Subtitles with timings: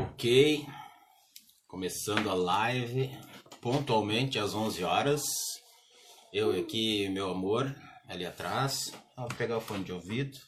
[0.00, 0.66] Ok,
[1.66, 3.10] começando a live
[3.60, 5.22] pontualmente às 11 horas.
[6.32, 7.74] Eu aqui, meu amor,
[8.06, 8.92] ali atrás.
[9.16, 10.38] Ah, Vou pegar o fone de ouvido.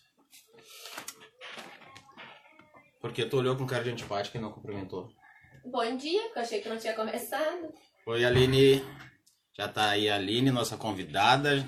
[3.01, 5.11] Porque tu olhou com cara de antipática e não cumprimentou.
[5.65, 7.73] Bom dia, porque eu achei que não tinha começado.
[8.07, 8.85] Oi, Aline.
[9.57, 11.67] Já tá aí a Aline, nossa convidada.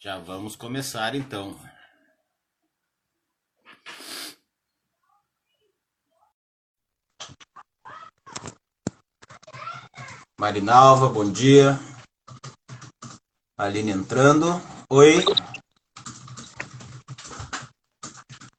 [0.00, 1.58] Já vamos começar então.
[10.38, 11.78] Marinalva, bom dia.
[13.56, 14.60] Aline entrando.
[14.90, 15.24] Oi.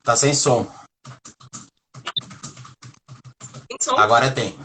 [0.01, 0.65] Tá sem som.
[3.67, 3.98] Tem som?
[3.98, 4.57] Agora tem.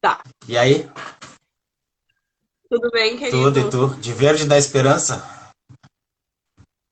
[0.00, 0.22] Tá.
[0.46, 0.90] E aí?
[2.70, 3.42] Tudo bem, querido?
[3.42, 4.00] Tudo e tu?
[4.00, 5.22] De verde da esperança?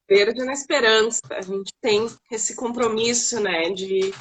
[0.08, 1.22] Verde na esperança.
[1.30, 4.12] A gente tem esse compromisso, né, de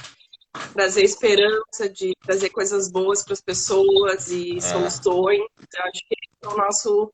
[0.73, 5.39] trazer esperança, de trazer coisas boas para as pessoas e soluções.
[5.39, 7.11] Eu acho que esse é o nosso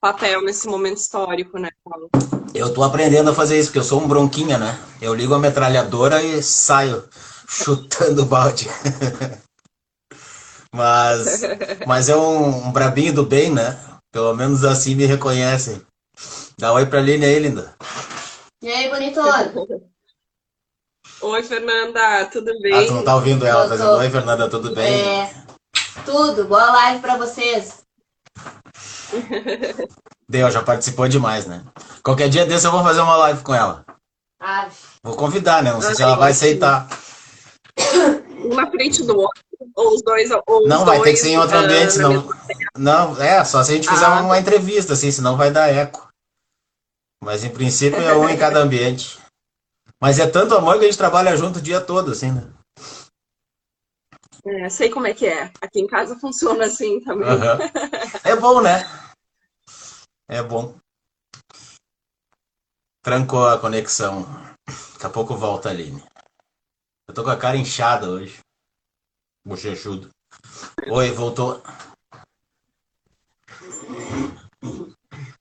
[0.00, 2.08] papel nesse momento histórico, né, Paulo?
[2.54, 4.78] Eu tô aprendendo a fazer isso, porque eu sou um bronquinha, né?
[5.00, 7.08] Eu ligo a metralhadora e saio
[7.48, 8.68] chutando o balde.
[10.74, 11.42] mas,
[11.86, 13.78] mas é um, um brabinho do bem, né?
[14.12, 15.80] Pelo menos assim me reconhecem.
[16.58, 17.74] Dá um oi pra Aline aí, linda.
[18.62, 19.52] E aí, bonitona?
[21.22, 22.72] Oi, Fernanda, tudo bem?
[22.72, 25.06] Ah, tu não tá ouvindo ela, tá dizendo oi, Fernanda, tudo bem?
[25.06, 25.34] É,
[26.06, 26.44] tudo.
[26.46, 27.82] Boa live pra vocês.
[30.28, 31.62] Deu, já participou demais, né?
[32.02, 33.84] Qualquer dia desse eu vou fazer uma live com ela.
[34.40, 34.68] Ah,
[35.04, 35.72] Vou convidar, né?
[35.72, 36.88] Não sei se ela vai aceitar.
[38.40, 39.42] Um na frente do outro,
[39.76, 42.26] ou os dois, ou os Não, vai ter que dois, ser em outro ambiente, senão.
[42.74, 46.08] Não, é, só se a gente fizer Ah, uma entrevista, assim, senão vai dar eco.
[47.22, 49.19] Mas em princípio é um em cada ambiente.
[50.00, 52.50] Mas é tanto amor que a gente trabalha junto o dia todo, assim, né?
[54.46, 55.52] É, sei como é que é.
[55.60, 57.28] Aqui em casa funciona assim também.
[57.28, 57.58] Aham.
[58.24, 58.82] É bom, né?
[60.26, 60.74] É bom.
[63.02, 64.24] Trancou a conexão.
[64.94, 66.02] Daqui a pouco volta Aline.
[67.06, 68.38] Eu tô com a cara inchada hoje.
[69.44, 70.08] Bochechudo.
[70.88, 71.62] Oi, voltou.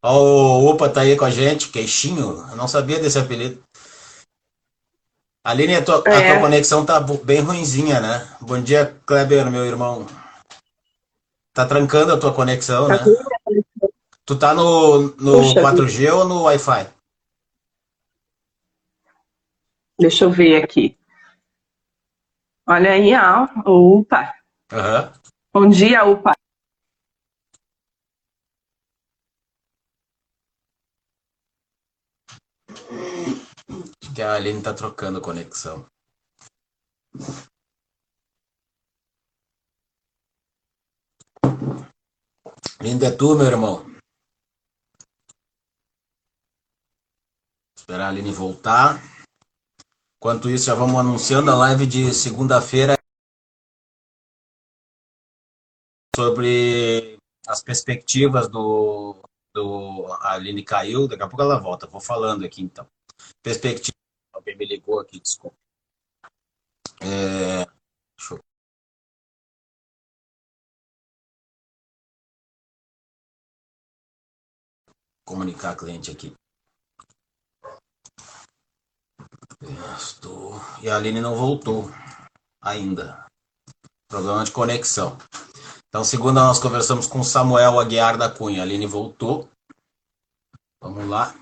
[0.02, 2.50] Ó, o Upa tá aí com a gente, queixinho.
[2.50, 3.64] Eu não sabia desse apelido.
[5.50, 6.32] Aline, a tua, a É.
[6.32, 8.38] tua conexão tá bem ruinzinha, né?
[8.40, 10.06] Bom dia, Kleber, meu irmão.
[11.56, 13.00] Tá trancando a tua conexão, né?
[13.00, 13.64] Tá ruim?
[14.28, 16.88] Tu tá no, no Puxa 4G ou no Wi-Fi?
[20.00, 20.96] Deixa eu ver aqui.
[22.68, 23.48] Olha aí, ó.
[23.68, 24.32] Upa.
[24.72, 25.12] Aham.
[25.52, 26.34] Bom dia, Upa.
[33.70, 35.86] Acho que a Aline tá trocando conexão.
[42.82, 43.86] Linda é tu, meu irmão.
[47.78, 49.00] Esperar a Aline voltar.
[50.18, 52.98] Enquanto isso, já vamos anunciando a live de segunda-feira
[56.16, 59.16] sobre as perspectivas do,
[59.54, 60.06] do.
[60.22, 61.86] A Aline caiu, daqui a pouco ela volta.
[61.88, 62.88] Vou falando aqui então.
[63.44, 63.96] Perspectiva.
[64.34, 65.56] Alguém me ligou aqui, desculpa.
[67.02, 67.66] É,
[68.18, 68.40] deixa eu-
[75.26, 76.34] comunicar cliente aqui.
[79.98, 80.54] Estou...
[80.82, 81.86] E a Aline não voltou
[82.62, 83.26] ainda.
[84.10, 85.18] Problema de conexão.
[85.88, 88.62] Então, segunda nós conversamos com Samuel Aguiar da Cunha.
[88.62, 89.50] A Aline voltou.
[90.82, 91.36] Vamos lá.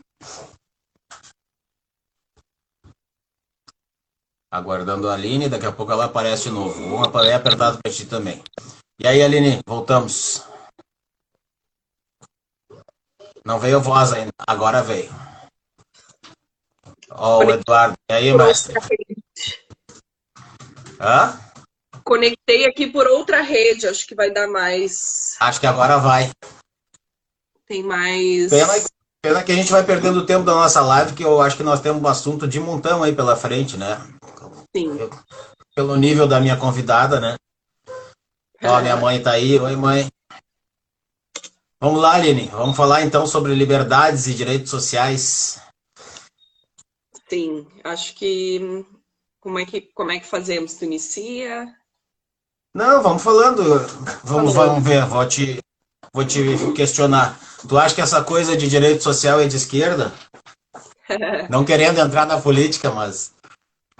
[4.50, 6.82] Aguardando a Aline, daqui a pouco ela aparece de novo.
[6.82, 8.42] Um aparelho apertado para ti também.
[9.00, 10.44] E aí, Aline, voltamos.
[13.44, 14.32] Não veio voz ainda.
[14.48, 15.10] Agora veio.
[17.10, 17.96] Ó, o Eduardo.
[18.10, 18.74] E aí, mestre?
[21.00, 21.40] Hã?
[22.04, 23.88] Conectei aqui por outra rede.
[23.88, 25.36] Acho que vai dar mais.
[25.40, 26.32] Acho que agora vai.
[27.66, 28.50] Tem mais.
[28.50, 28.74] Pena,
[29.22, 31.64] pena que a gente vai perdendo o tempo da nossa live, que eu acho que
[31.64, 33.98] nós temos um assunto de montão aí pela frente, né?
[34.78, 35.10] Sim.
[35.74, 37.36] Pelo nível da minha convidada, né?
[38.64, 39.60] Ó, minha mãe tá aí.
[39.60, 40.08] Oi, mãe.
[41.82, 42.48] Vamos lá, Aline.
[42.48, 45.60] Vamos falar então sobre liberdades e direitos sociais.
[47.28, 47.68] Sim.
[47.84, 48.86] Acho que.
[49.40, 50.76] Como é que, como é que fazemos?
[50.76, 51.74] Tu inicia?
[52.76, 53.64] Não, vamos falando.
[54.24, 54.74] Vamos, Falando.
[54.74, 55.06] vamos ver.
[55.06, 55.60] Vou te,
[56.14, 57.40] vou te questionar.
[57.68, 60.14] Tu acha que essa coisa de direito social é de esquerda?
[61.50, 63.34] Não querendo entrar na política, mas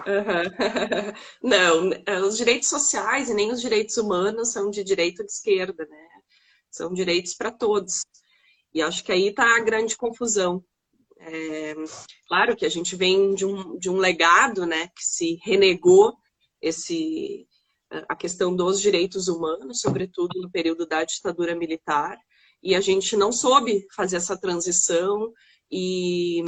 [0.08, 1.12] Uhum.
[1.42, 1.90] Não,
[2.26, 6.08] os direitos sociais e nem os direitos humanos são de direita ou de esquerda, né?
[6.70, 8.02] São direitos para todos.
[8.72, 10.64] E acho que aí está a grande confusão.
[11.20, 11.74] É,
[12.26, 16.16] claro que a gente vem de um, de um legado, né, que se renegou
[16.62, 17.46] esse,
[18.08, 22.16] a questão dos direitos humanos, sobretudo no período da ditadura militar,
[22.62, 25.32] e a gente não soube fazer essa transição
[25.70, 26.42] e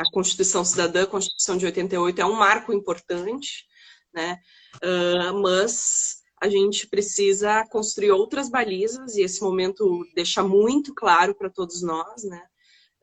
[0.00, 3.66] a Constituição Cidadã, a Constituição de 88 é um marco importante,
[4.14, 4.38] né?
[4.76, 11.50] Uh, mas a gente precisa construir outras balizas e esse momento deixa muito claro para
[11.50, 12.42] todos nós, né?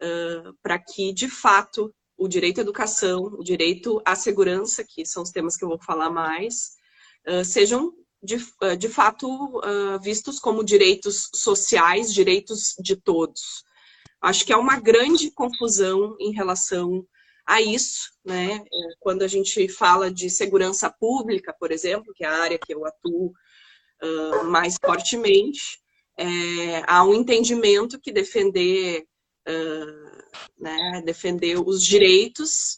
[0.01, 5.21] Uh, para que de fato o direito à educação, o direito à segurança, que são
[5.21, 6.71] os temas que eu vou falar mais,
[7.27, 8.37] uh, sejam de,
[8.79, 9.61] de fato
[10.01, 13.63] vistos como direitos sociais, direitos de todos.
[14.21, 17.05] Acho que é uma grande confusão em relação
[17.45, 18.55] a isso, né?
[18.55, 22.73] É, quando a gente fala de segurança pública, por exemplo, que é a área que
[22.73, 23.31] eu atuo
[24.03, 25.79] uh, mais fortemente,
[26.17, 29.05] é, há um entendimento que defender,
[29.47, 30.23] uh,
[30.59, 32.75] né, defender os direitos,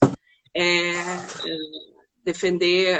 [0.55, 0.93] é,
[2.23, 2.99] defender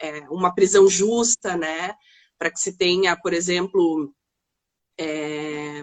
[0.00, 1.94] é, uma prisão justa, né,
[2.38, 4.12] para que se tenha, por exemplo,
[4.98, 5.80] é,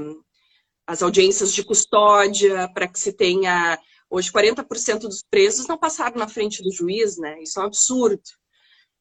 [0.92, 3.80] as audiências de custódia, para que se tenha.
[4.10, 7.42] Hoje, 40% dos presos não passaram na frente do juiz, né?
[7.42, 8.22] Isso é um absurdo.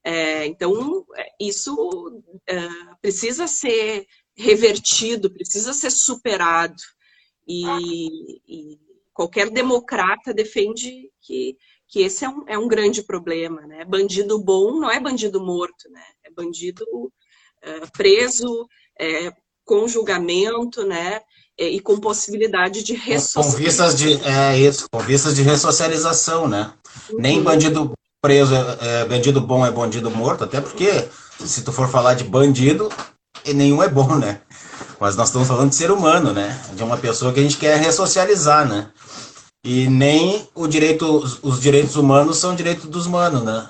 [0.04, 1.04] É, então,
[1.38, 2.68] isso é,
[3.02, 4.06] precisa ser
[4.36, 6.80] revertido, precisa ser superado.
[7.46, 8.78] E, e,
[9.12, 11.56] qualquer democrata defende que,
[11.88, 13.62] que esse é um, é um grande problema.
[13.62, 13.84] Né?
[13.84, 16.04] Bandido bom não é bandido morto, né?
[16.22, 16.86] é bandido
[17.60, 19.32] é, preso, é,
[19.64, 21.20] com julgamento, né?
[21.68, 23.42] E com possibilidade de ressocialização.
[23.42, 26.72] Com vistas de, é isso, com vistas de ressocialização, né?
[27.10, 27.20] Uhum.
[27.20, 27.92] Nem bandido
[28.22, 31.08] preso é, é, bandido bom é bandido morto, até porque
[31.44, 32.90] se tu for falar de bandido,
[33.46, 34.40] nenhum é bom, né?
[34.98, 36.60] Mas nós estamos falando de ser humano, né?
[36.74, 38.90] De uma pessoa que a gente quer ressocializar, né?
[39.64, 43.66] E nem o direito, os direitos humanos são direitos dos humanos, né?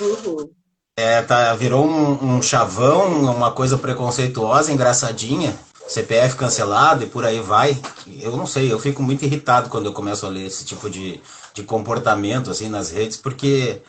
[0.00, 0.50] Uhum.
[0.98, 5.56] É, tá, virou um, um chavão, uma coisa preconceituosa, engraçadinha.
[5.86, 7.80] CPF cancelado e por aí vai.
[8.20, 11.20] Eu não sei, eu fico muito irritado quando eu começo a ler esse tipo de,
[11.52, 13.82] de comportamento assim nas redes, porque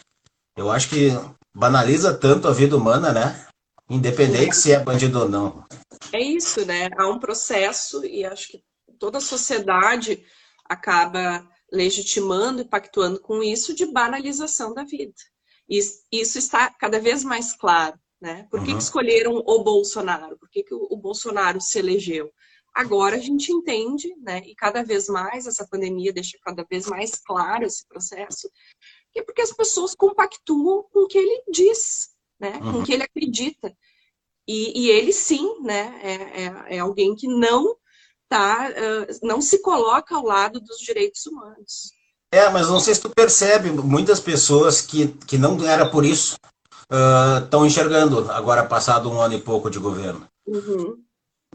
[0.58, 1.10] eu acho que
[1.54, 3.48] banaliza tanto a vida humana, né?
[3.90, 5.66] Independente se é bandido ou não.
[6.12, 6.90] É isso, né?
[6.98, 8.64] Há um processo e acho que
[9.00, 10.24] toda a sociedade
[10.66, 15.14] acaba legitimando e pactuando com isso de banalização da vida.
[15.68, 17.98] Isso está cada vez mais claro.
[18.24, 18.48] Né?
[18.50, 18.78] Por que, uhum.
[18.78, 20.38] que escolheram o Bolsonaro?
[20.38, 22.32] Por que, que o, Bolsonaro se elegeu?
[22.74, 24.42] Agora a gente entende, né?
[24.46, 28.50] E cada vez mais essa pandemia deixa cada vez mais claro esse processo,
[29.12, 32.62] que é porque as pessoas compactuam com o que ele diz, né?
[32.62, 32.72] Uhum.
[32.72, 33.76] Com o que ele acredita.
[34.48, 36.00] E, e ele sim, né?
[36.02, 37.76] É, é, é, alguém que não
[38.30, 41.92] tá, uh, não se coloca ao lado dos direitos humanos.
[42.32, 46.38] É, mas não sei se tu percebe, muitas pessoas que, que não era por isso,
[46.92, 50.28] estão uh, enxergando agora passado um ano e pouco de governo.
[50.48, 50.98] Uhum.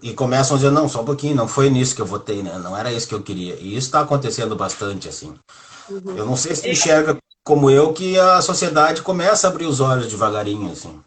[0.02, 2.56] E começam a dizer, não, só um pouquinho, não foi nisso que eu votei, né?
[2.58, 3.54] Não era isso que eu queria.
[3.54, 5.34] E isso está acontecendo bastante, assim.
[5.90, 6.16] Uhum.
[6.16, 9.80] Eu não sei se tu enxerga como eu que a sociedade começa a abrir os
[9.80, 11.00] olhos devagarinho, assim.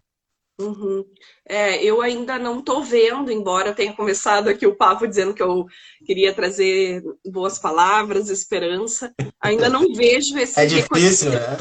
[0.60, 1.04] Uhum.
[1.48, 5.66] É, eu ainda não estou vendo, embora tenha começado aqui o papo dizendo que eu
[6.04, 10.60] queria trazer boas palavras, esperança, ainda não vejo esse.
[10.60, 11.56] É difícil, né?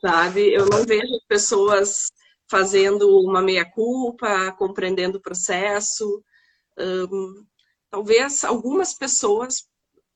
[0.00, 0.52] Sabe?
[0.52, 2.08] Eu não vejo pessoas
[2.50, 6.22] fazendo uma meia-culpa, compreendendo o processo.
[6.78, 7.44] Um,
[7.90, 9.66] talvez algumas pessoas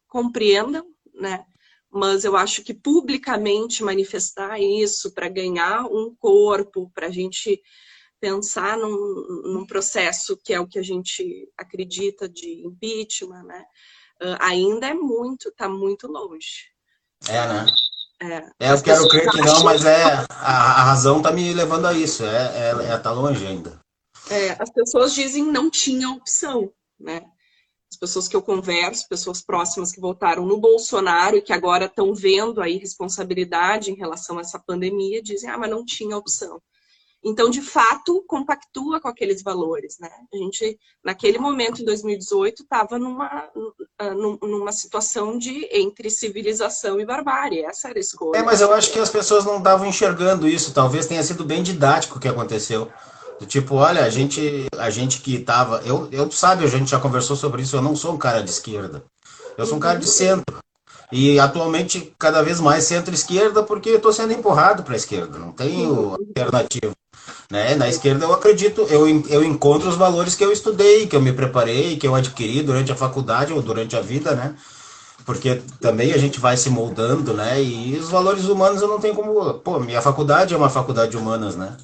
[0.09, 1.45] compreendam, né?
[1.91, 7.61] Mas eu acho que publicamente manifestar isso para ganhar um corpo, para a gente
[8.19, 13.65] pensar num, num, processo que é o que a gente acredita de impeachment, né?
[14.23, 16.71] Uh, ainda é muito, está muito longe.
[17.29, 17.67] É, né?
[18.23, 21.87] É, é eu quero crer que não, mas é a, a razão está me levando
[21.87, 22.25] a isso.
[22.25, 23.81] É, é, é tá longe ainda.
[24.31, 27.23] É, as pessoas dizem não tinha opção, né?
[27.91, 32.15] As pessoas que eu converso, pessoas próximas que votaram no Bolsonaro e que agora estão
[32.15, 36.59] vendo aí responsabilidade em relação a essa pandemia, dizem, ah, mas não tinha opção.
[37.25, 40.11] Então, de fato, compactua com aqueles valores, né?
[40.33, 43.49] A gente, naquele momento, em 2018, estava numa,
[44.43, 47.65] numa situação de entre civilização e barbárie.
[47.65, 48.39] Essa era a escolha.
[48.39, 50.75] É, mas eu acho que as pessoas não estavam enxergando isso.
[50.75, 52.91] Talvez tenha sido bem didático o que aconteceu.
[53.39, 55.81] Do tipo, olha, a gente, a gente que estava...
[55.85, 58.51] Eu, eu, sabe, a gente já conversou sobre isso, eu não sou um cara de
[58.51, 59.05] esquerda.
[59.57, 60.13] Eu sou um cara de uhum.
[60.13, 60.59] centro.
[61.13, 66.13] E atualmente cada vez mais centro-esquerda, porque estou sendo empurrado para a esquerda, não tenho
[66.15, 66.93] alternativa.
[67.53, 67.75] Né?
[67.75, 71.35] Na esquerda eu acredito, eu, eu encontro os valores que eu estudei, que eu me
[71.35, 74.57] preparei, que eu adquiri durante a faculdade ou durante a vida, né?
[75.27, 77.63] Porque também a gente vai se moldando, né?
[77.63, 79.53] E os valores humanos eu não tenho como.
[79.59, 81.77] Pô, minha faculdade é uma faculdade de humanas, né?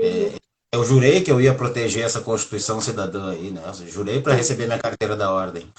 [0.00, 0.32] É,
[0.72, 3.60] eu jurei que eu ia proteger essa Constituição cidadã aí, né?
[3.66, 5.70] Eu jurei para receber minha carteira da ordem.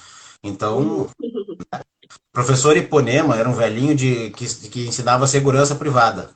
[0.44, 1.10] Então,
[2.32, 6.30] professor Iponema era um velhinho de, que, que ensinava segurança privada.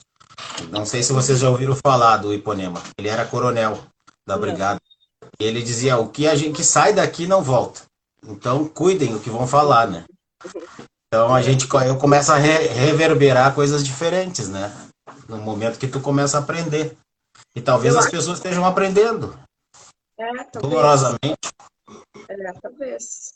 [0.69, 2.81] Não sei se vocês já ouviram falar do Iponema.
[2.98, 3.79] Ele era coronel
[4.27, 4.79] da brigada.
[5.39, 7.81] E ele dizia: o que a gente que sai daqui não volta.
[8.24, 10.05] Então, cuidem o que vão falar, né?
[11.08, 14.72] Então a gente eu começo a re, reverberar coisas diferentes, né?
[15.27, 16.96] No momento que tu começa a aprender.
[17.55, 18.15] E talvez eu as acho...
[18.15, 19.38] pessoas estejam aprendendo.
[20.17, 20.62] É, talvez.
[20.62, 21.50] Dolorosamente.
[22.29, 23.34] É, talvez.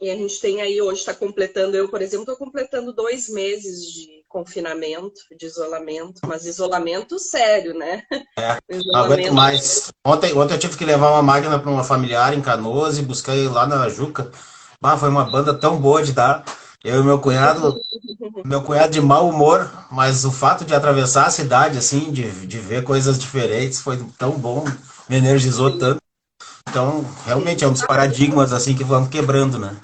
[0.00, 3.92] e a gente tem aí, hoje está completando, eu, por exemplo, estou completando dois meses
[3.92, 8.02] de confinamento, de isolamento, mas isolamento sério, né?
[8.38, 8.92] É, isolamento...
[8.92, 9.90] não aguento mais.
[10.06, 13.34] Ontem, ontem eu tive que levar uma máquina para uma familiar em Canoas e buscar
[13.50, 14.30] lá na Juca.
[14.82, 16.44] Ah, foi uma banda tão boa de dar.
[16.84, 17.80] Eu e meu cunhado,
[18.44, 22.58] meu cunhado de mau humor, mas o fato de atravessar a cidade, assim, de, de
[22.58, 24.64] ver coisas diferentes, foi tão bom,
[25.08, 26.00] me energizou tanto.
[26.68, 29.76] Então, realmente é um dos paradigmas, assim, que vamos quebrando, né?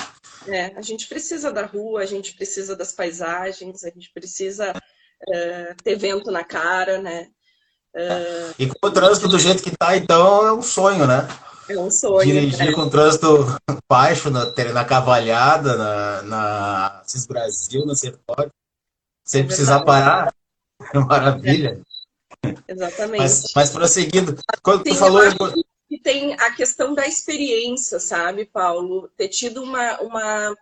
[0.46, 5.82] É, a gente precisa da rua, a gente precisa das paisagens, a gente precisa uh,
[5.82, 7.28] ter vento na cara, né?
[7.94, 8.54] Uh...
[8.58, 11.28] E com o trânsito do jeito que tá, então, é um sonho, né?
[11.68, 12.24] É um sonho.
[12.24, 12.72] Dirigir né?
[12.72, 13.46] com trânsito
[13.88, 18.50] baixo na, na Cavalhada, na, na Cis Brasil, na Sertório,
[19.24, 20.34] sem é precisar parar.
[20.92, 21.80] É maravilha.
[22.44, 22.54] É.
[22.68, 23.18] Exatamente.
[23.18, 25.22] Mas, mas prosseguindo, quando tu falou.
[26.02, 29.08] Tem a questão da experiência, sabe, Paulo?
[29.16, 30.56] Ter tido uma, uma,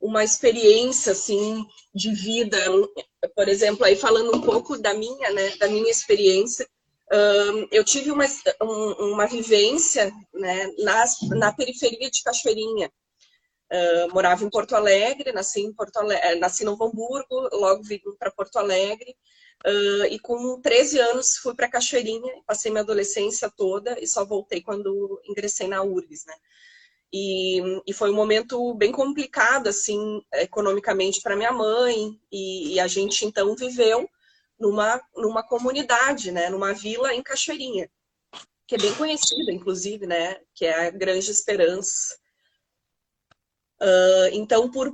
[0.00, 1.64] uma experiência assim
[1.94, 2.56] de vida,
[3.34, 6.68] por exemplo, aí falando um pouco da minha, né, da minha experiência,
[7.72, 8.24] eu tive uma,
[8.60, 12.90] uma vivência né, nas, na periferia de Cachoeirinha.
[13.72, 18.00] Uh, morava em Porto Alegre, nasci em Porto Alegre, eh, nasci no Hamburgo, logo vim
[18.18, 19.16] para Porto Alegre.
[19.66, 24.62] Uh, e com 13 anos fui para Cachoeirinha, passei minha adolescência toda e só voltei
[24.62, 26.34] quando ingressei na URGS, né?
[27.12, 32.86] E, e foi um momento bem complicado, assim, economicamente para minha mãe, e, e, a
[32.86, 34.08] gente então viveu
[34.58, 37.90] numa, numa comunidade, né, numa vila em Cachoeirinha,
[38.66, 42.16] que é bem conhecida, inclusive, né, que é a Grande Esperança.
[43.82, 44.92] Uh, então, por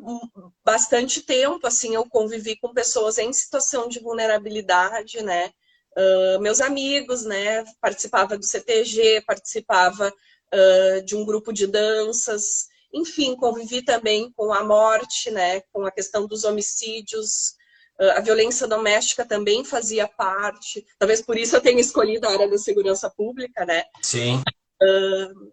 [0.65, 5.51] bastante tempo, assim, eu convivi com pessoas em situação de vulnerabilidade, né,
[5.99, 13.35] uh, meus amigos, né, participava do CTG, participava uh, de um grupo de danças, enfim,
[13.35, 17.57] convivi também com a morte, né, com a questão dos homicídios,
[17.99, 20.87] a violência doméstica também fazia parte.
[20.99, 23.85] Talvez por isso eu tenha escolhido a área da segurança pública, né?
[24.03, 24.43] Sim.
[24.83, 25.51] Uh,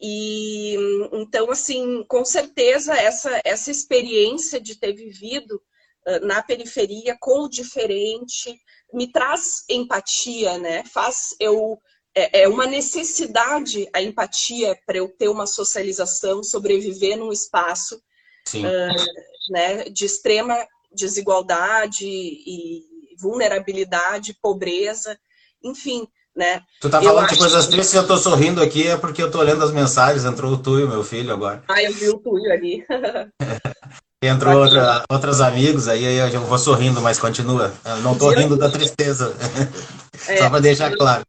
[0.00, 0.76] e
[1.12, 5.60] então, assim, com certeza essa, essa experiência de ter vivido
[6.06, 8.56] uh, na periferia com o diferente
[8.92, 10.84] me traz empatia, né?
[10.84, 11.78] Faz eu
[12.14, 19.52] é, é uma necessidade a empatia para eu ter uma socialização, sobreviver num espaço uh,
[19.52, 22.82] né, de extrema desigualdade e
[23.20, 25.18] vulnerabilidade, pobreza,
[25.62, 26.62] enfim, né?
[26.80, 27.72] Tu tá falando de coisas que...
[27.72, 30.58] tristes e eu tô sorrindo aqui, é porque eu tô olhando as mensagens, entrou o
[30.58, 31.62] Tuyo, meu filho, agora.
[31.68, 32.86] Ah, eu vi o Tuyo ali.
[34.22, 37.72] Entrou outra, outros amigos, aí eu vou sorrindo, mas continua.
[37.84, 39.34] Eu não tô rindo da tristeza.
[40.26, 41.22] É, Só para deixar claro.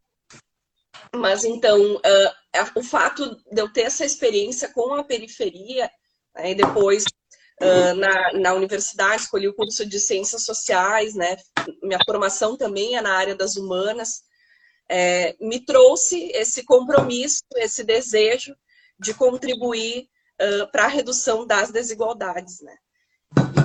[1.15, 1.99] Mas então, uh,
[2.75, 5.89] o fato de eu ter essa experiência com a periferia,
[6.35, 7.05] aí depois
[7.61, 11.37] uh, na, na universidade, escolhi o curso de Ciências Sociais, né?
[11.83, 14.21] Minha formação também é na área das humanas.
[14.89, 18.55] É, me trouxe esse compromisso, esse desejo
[18.99, 20.09] de contribuir
[20.41, 22.75] uh, para a redução das desigualdades, né?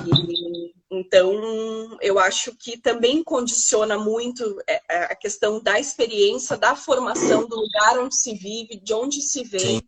[0.07, 6.75] E, então, eu acho que também condiciona muito é, é, a questão da experiência, da
[6.75, 9.81] formação, do lugar onde se vive, de onde se vem,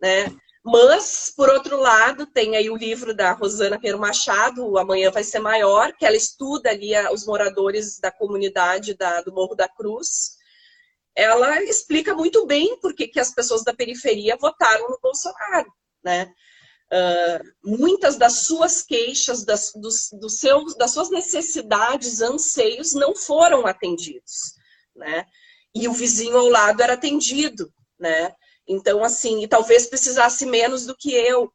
[0.00, 0.34] né?
[0.64, 5.22] Mas, por outro lado, tem aí o livro da Rosana Pero Machado, o Amanhã Vai
[5.22, 10.33] Ser Maior, que ela estuda ali os moradores da comunidade da, do Morro da Cruz.
[11.16, 16.32] Ela explica muito bem por que, as pessoas da periferia votaram no Bolsonaro, né?
[16.92, 23.66] Uh, muitas das suas queixas, das, dos, dos seus, das suas necessidades, anseios não foram
[23.66, 24.54] atendidos,
[24.94, 25.24] né?
[25.74, 28.34] E o vizinho ao lado era atendido, né?
[28.66, 31.52] Então, assim, e talvez precisasse menos do que eu.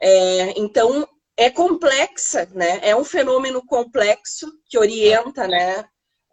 [0.00, 2.80] É, então, é complexa, né?
[2.82, 5.88] É um fenômeno complexo que orienta, né,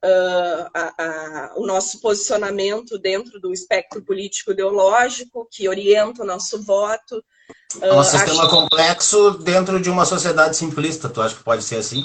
[0.06, 6.62] uh, a, a, o nosso posicionamento dentro do espectro político ideológico, que orienta o nosso
[6.62, 7.24] voto.
[7.78, 8.50] Uh, é um sistema acho...
[8.50, 12.04] complexo dentro de uma sociedade simplista, tu acha que pode ser assim?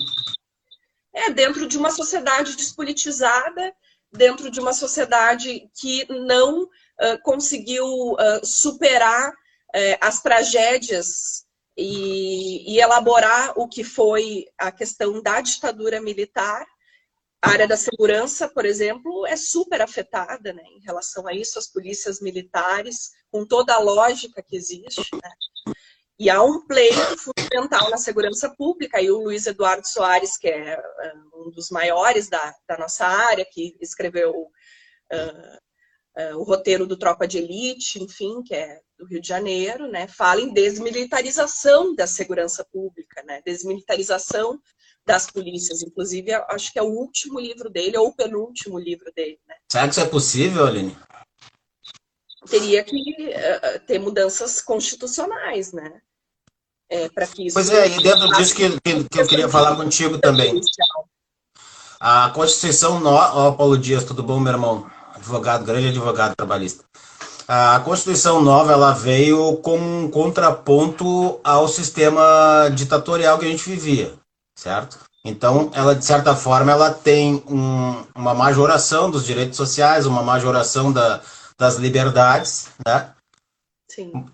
[1.12, 3.72] É, dentro de uma sociedade despolitizada,
[4.12, 6.68] dentro de uma sociedade que não uh,
[7.22, 11.44] conseguiu uh, superar uh, as tragédias
[11.76, 16.66] e, e, elaborar o que foi a questão da ditadura militar.
[17.42, 21.66] A área da segurança, por exemplo, é super afetada né, em relação a isso, as
[21.66, 25.08] polícias militares, com toda a lógica que existe.
[25.14, 25.74] Né?
[26.18, 30.78] E há um pleito fundamental na segurança pública, e o Luiz Eduardo Soares, que é
[30.78, 35.58] uh, um dos maiores da, da, nossa área, que escreveu uh,
[36.18, 40.06] uh, o roteiro do Tropa de Elite, enfim, que é do Rio de Janeiro, né,
[40.06, 44.60] fala em desmilitarização da segurança pública, né, desmilitarização
[45.06, 45.82] das polícias.
[45.82, 49.38] Inclusive, acho que é o último livro dele, ou o penúltimo livro dele.
[49.48, 49.54] Né.
[49.70, 50.96] Será que isso é possível, Aline?
[52.48, 52.98] Teria que
[53.86, 56.00] ter mudanças constitucionais, né?
[56.90, 57.54] é, para que isso.
[57.54, 60.60] Pois é, e dentro disso que, que, que eu queria falar contigo também.
[62.00, 63.32] A Constituição Nova.
[63.34, 64.90] Ó, Paulo Dias, tudo bom, meu irmão?
[65.14, 66.84] Advogado, grande advogado trabalhista.
[67.46, 74.14] A Constituição Nova ela veio como um contraponto ao sistema ditatorial que a gente vivia,
[74.60, 74.98] certo?
[75.24, 80.92] Então, ela de certa forma ela tem um, uma majoração dos direitos sociais, uma majoração
[80.92, 81.20] da,
[81.58, 83.12] das liberdades, né?
[83.90, 84.24] Sim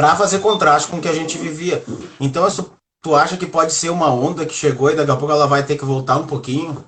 [0.00, 1.84] para fazer contraste com o que a gente vivia.
[2.18, 2.72] Então, isso,
[3.02, 5.62] tu acha que pode ser uma onda que chegou e daqui a pouco ela vai
[5.62, 6.84] ter que voltar um pouquinho?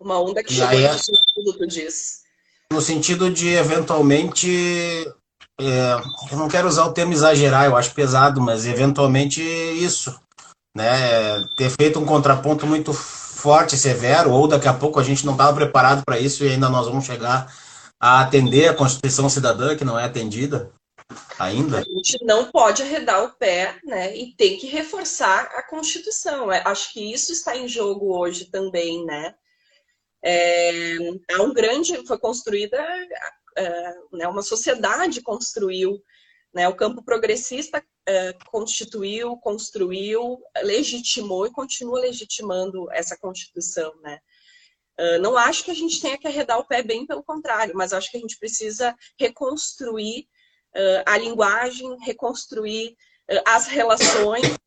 [0.00, 0.96] Uma onda que e chegou é...
[1.44, 2.22] no tu diz.
[2.72, 4.50] No sentido de, eventualmente,
[5.60, 5.92] é,
[6.32, 10.18] eu não quero usar o termo exagerar, eu acho pesado, mas eventualmente isso.
[10.74, 11.46] Né?
[11.56, 15.54] Ter feito um contraponto muito forte, severo, ou daqui a pouco a gente não estava
[15.54, 17.52] preparado para isso e ainda nós vamos chegar
[18.00, 20.70] a atender a Constituição Cidadã, que não é atendida
[21.38, 21.78] ainda.
[21.78, 24.16] A gente não pode arredar o pé, né?
[24.16, 26.50] E tem que reforçar a Constituição.
[26.50, 29.34] É, acho que isso está em jogo hoje também, né?
[30.22, 30.96] É,
[31.28, 32.78] é um grande, foi construída,
[33.56, 36.00] é, né, uma sociedade construiu,
[36.54, 44.18] né, o campo progressista é, constituiu, construiu, legitimou e continua legitimando essa Constituição, né?
[44.98, 47.92] Uh, não acho que a gente tenha que arredar o pé, bem pelo contrário, mas
[47.92, 50.26] acho que a gente precisa reconstruir
[50.76, 52.94] uh, a linguagem, reconstruir
[53.30, 54.58] uh, as relações,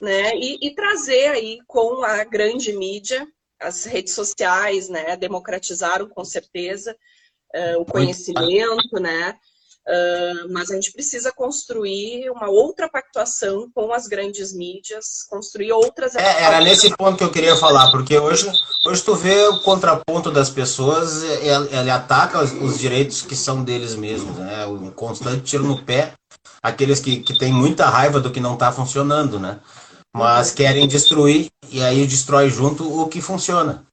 [0.00, 0.36] né?
[0.36, 3.26] E, e, trazer aí com a grande mídia,
[3.58, 5.16] as redes sociais, né?
[5.16, 6.96] Democratizaram com certeza
[7.54, 9.38] uh, o conhecimento, né?
[9.84, 16.14] Uh, mas a gente precisa construir uma outra pactuação com as grandes mídias, construir outras.
[16.14, 18.48] É, era nesse ponto que eu queria falar, porque hoje,
[18.86, 23.64] hoje tu vê o contraponto das pessoas, ele, ele ataca os, os, direitos que são
[23.64, 24.64] deles mesmos, né?
[24.66, 26.12] O constante tiro no pé,
[26.62, 29.58] aqueles que, que têm muita raiva do que não está funcionando, né?
[30.14, 30.54] Mas uhum.
[30.54, 33.84] querem destruir e aí destrói junto o que funciona,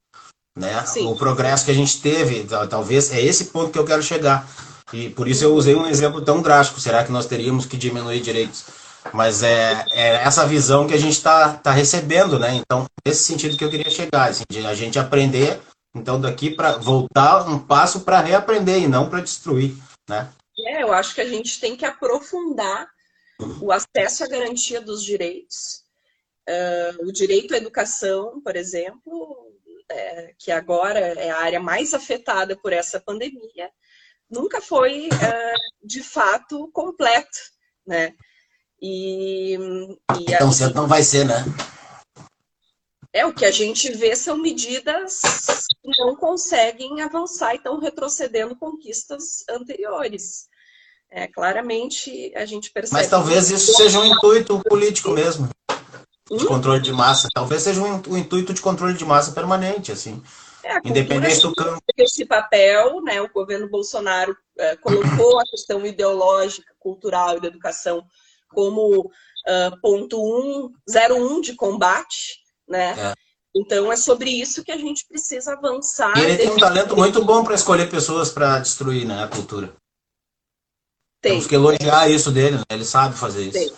[0.55, 0.85] né?
[0.85, 1.07] Sim.
[1.07, 4.47] O progresso que a gente teve, talvez é esse ponto que eu quero chegar
[4.91, 6.79] e por isso eu usei um exemplo tão drástico.
[6.79, 8.65] Será que nós teríamos que diminuir direitos?
[9.13, 12.53] Mas é, é essa visão que a gente está tá recebendo, né?
[12.55, 15.59] Então, nesse sentido que eu queria chegar, assim, de a gente aprender,
[15.95, 19.75] então, daqui para voltar um passo para reaprender e não para destruir,
[20.07, 20.31] né?
[20.59, 22.87] É, eu acho que a gente tem que aprofundar
[23.61, 25.83] o acesso à garantia dos direitos.
[26.47, 29.49] Uh, o direito à educação, por exemplo,
[29.89, 33.69] é, que agora é a área mais afetada por essa pandemia,
[34.29, 37.37] nunca foi uh, de fato completo,
[37.85, 38.13] né?
[38.81, 39.55] E,
[40.17, 41.43] e então cedo não vai ser, né?
[43.11, 45.19] É, o que a gente vê são medidas
[45.81, 50.47] que não conseguem avançar e estão retrocedendo conquistas anteriores.
[51.11, 53.01] É, claramente a gente percebe.
[53.01, 55.49] Mas talvez isso seja um intuito político mesmo.
[56.29, 56.47] De hum?
[56.47, 57.27] controle de massa.
[57.33, 60.21] Talvez seja um, um intuito de controle de massa permanente, assim.
[60.63, 61.81] É, Independente do campo.
[61.97, 68.05] Esse papel, né, o governo Bolsonaro é, colocou a questão ideológica, cultural e da educação
[68.49, 72.95] como uh, ponto 101 de combate, né?
[73.11, 73.13] É.
[73.55, 76.17] Então é sobre isso que a gente precisa avançar.
[76.17, 79.73] E ele tem um talento muito bom para escolher pessoas para destruir né, a cultura.
[81.21, 81.33] Tem.
[81.33, 82.63] Temos que elogiar isso dele, né?
[82.69, 83.53] ele sabe fazer isso.
[83.53, 83.73] Tem.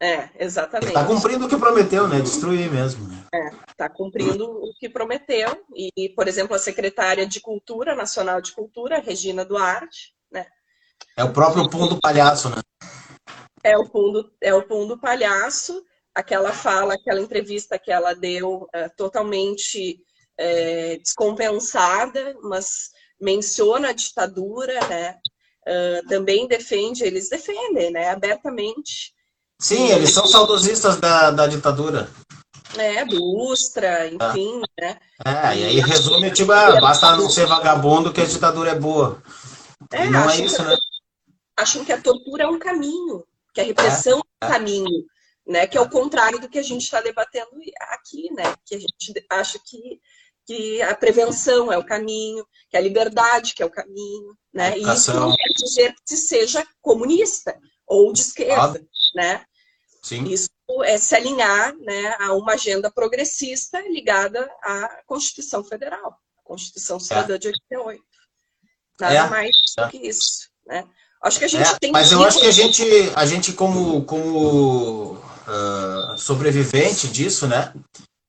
[0.00, 0.88] É, exatamente.
[0.88, 2.20] Está cumprindo o que prometeu, né?
[2.20, 3.08] Destruir mesmo.
[3.08, 3.17] Né?
[3.32, 5.64] É, está cumprindo o que prometeu.
[5.74, 10.46] E, por exemplo, a secretária de Cultura, Nacional de Cultura, Regina Duarte, né?
[11.16, 12.62] É o próprio pão do palhaço, né?
[13.62, 18.88] É o fundo, é o fundo palhaço, aquela fala, aquela entrevista que ela deu é,
[18.88, 20.00] totalmente
[20.38, 25.18] é, descompensada, mas menciona a ditadura, né?
[25.66, 29.12] Uh, também defende, eles defendem, né, abertamente.
[29.60, 32.08] Sim, eles são saudosistas da, da ditadura.
[32.80, 34.80] É, do Ustra, enfim, ah.
[34.80, 35.00] né?
[35.24, 39.22] É, e aí resume, tipo, ah, basta não ser vagabundo que a ditadura é boa.
[39.92, 40.76] É, e não é isso, né?
[41.56, 45.04] Acham que a tortura é um caminho, que a repressão é, é um caminho,
[45.46, 45.66] né?
[45.66, 47.50] Que é o contrário do que a gente está debatendo
[47.90, 48.54] aqui, né?
[48.64, 50.00] Que a gente acha que,
[50.46, 54.78] que a prevenção é o caminho, que a liberdade que é o caminho, né?
[54.78, 58.80] E isso não quer dizer que se seja comunista ou de esquerda,
[59.14, 59.44] né?
[60.08, 60.24] Sim.
[60.24, 60.48] Isso
[60.84, 67.34] é se alinhar né, a uma agenda progressista ligada à Constituição Federal, a Constituição Cidadã
[67.34, 67.38] é.
[67.38, 68.02] de 88.
[68.98, 69.28] Nada é.
[69.28, 70.48] mais do que isso.
[70.66, 70.82] Né?
[71.22, 72.82] Acho que a gente é, tem Mas eu acho que a gente,
[73.14, 77.74] a gente como, como uh, sobrevivente disso, né?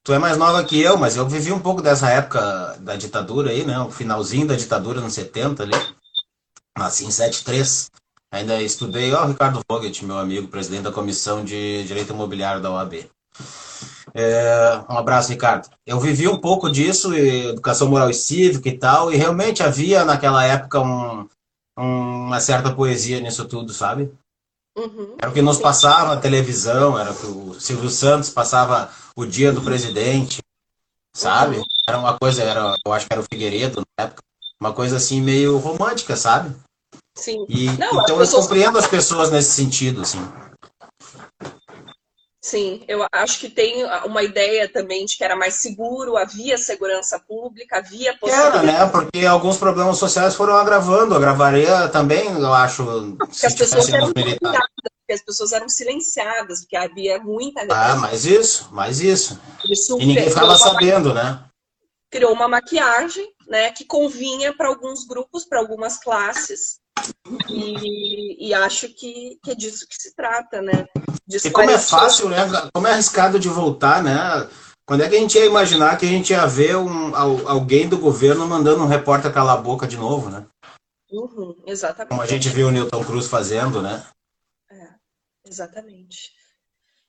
[0.03, 3.51] Tu é mais nova que eu, mas eu vivi um pouco dessa época da ditadura
[3.51, 3.79] aí, né?
[3.79, 5.77] O finalzinho da ditadura nos 70 ali.
[6.77, 7.89] Nasci em 73.
[8.31, 13.09] Ainda estudei, ó, Ricardo Vogt, meu amigo, presidente da Comissão de Direito Imobiliário da OAB.
[14.13, 15.67] É, um abraço, Ricardo.
[15.85, 20.43] Eu vivi um pouco disso, educação moral e cívica e tal, e realmente havia naquela
[20.43, 21.27] época um,
[21.75, 24.11] uma certa poesia nisso tudo, sabe?
[24.77, 25.15] Uhum.
[25.17, 29.25] Era o que nos passava na televisão, era o que o Silvio Santos passava o
[29.25, 30.39] dia do presidente,
[31.15, 31.57] sabe?
[31.57, 31.63] Uhum.
[31.87, 34.21] Era uma coisa, era, eu acho que era o Figueiredo na época,
[34.59, 36.55] uma coisa assim meio romântica, sabe?
[37.19, 37.45] Sim.
[37.49, 38.33] E, Não, então pessoas...
[38.33, 40.19] eu compreendo as pessoas nesse sentido, assim.
[42.41, 47.19] Sim, eu acho que tem uma ideia também de que era mais seguro, havia segurança
[47.19, 48.69] pública, havia possibilidade.
[48.69, 48.91] Era, né?
[48.91, 52.85] Porque alguns problemas sociais foram agravando, agravaria também, eu acho,
[53.17, 58.69] porque as pessoas eram porque as pessoas eram silenciadas, porque havia muita Ah, mais isso,
[58.71, 59.39] mais isso.
[59.67, 61.43] isso e ninguém ficava sabendo, né?
[62.11, 66.78] Criou uma maquiagem, né, que convinha para alguns grupos, para algumas classes,
[67.49, 70.87] e, e, acho que, que, é disso que se trata, né?
[71.27, 72.39] E como é fácil, né?
[72.73, 74.13] Como é arriscado de voltar, né?
[74.85, 77.97] Quando é que a gente ia imaginar que a gente ia ver um, alguém do
[77.97, 80.47] governo mandando um repórter calar a boca de novo, né?
[81.11, 82.09] Uhum, exatamente.
[82.09, 84.03] Como a gente viu o Newton Cruz fazendo, né?
[84.71, 84.87] É,
[85.45, 86.31] exatamente.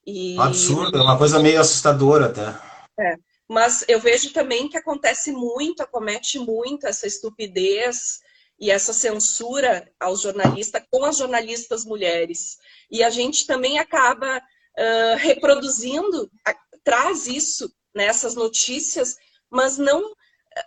[0.06, 0.36] E...
[0.36, 2.54] Um absurdo, é uma coisa meio assustadora até.
[2.98, 3.16] É.
[3.48, 8.20] Mas eu vejo também que acontece muito, acomete muito essa estupidez
[8.60, 12.58] e essa censura aos jornalistas com as jornalistas mulheres.
[12.90, 19.16] E a gente também acaba uh, reproduzindo, a, traz isso nessas né, notícias,
[19.50, 20.12] mas não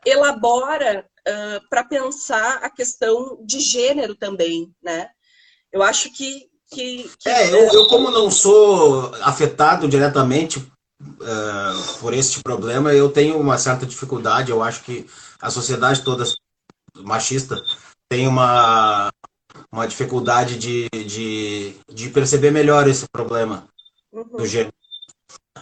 [0.05, 5.09] elabora uh, para pensar a questão de gênero também, né?
[5.71, 6.47] Eu acho que...
[6.71, 13.09] que, que é, eu, eu, como não sou afetado diretamente uh, por este problema, eu
[13.09, 15.07] tenho uma certa dificuldade, eu acho que
[15.39, 16.23] a sociedade toda
[16.97, 17.61] machista
[18.09, 19.11] tem uma,
[19.71, 23.67] uma dificuldade de, de, de perceber melhor esse problema
[24.11, 24.37] uhum.
[24.37, 24.73] do gênero.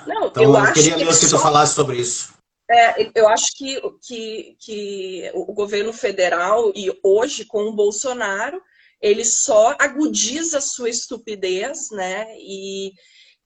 [0.06, 2.34] Não, então, eu, eu queria mesmo que, tu falasse sobre isso.
[2.70, 8.62] É, eu acho que, que, que o governo federal, e hoje com o Bolsonaro,
[9.02, 12.94] ele só agudiza a sua estupidez né, e,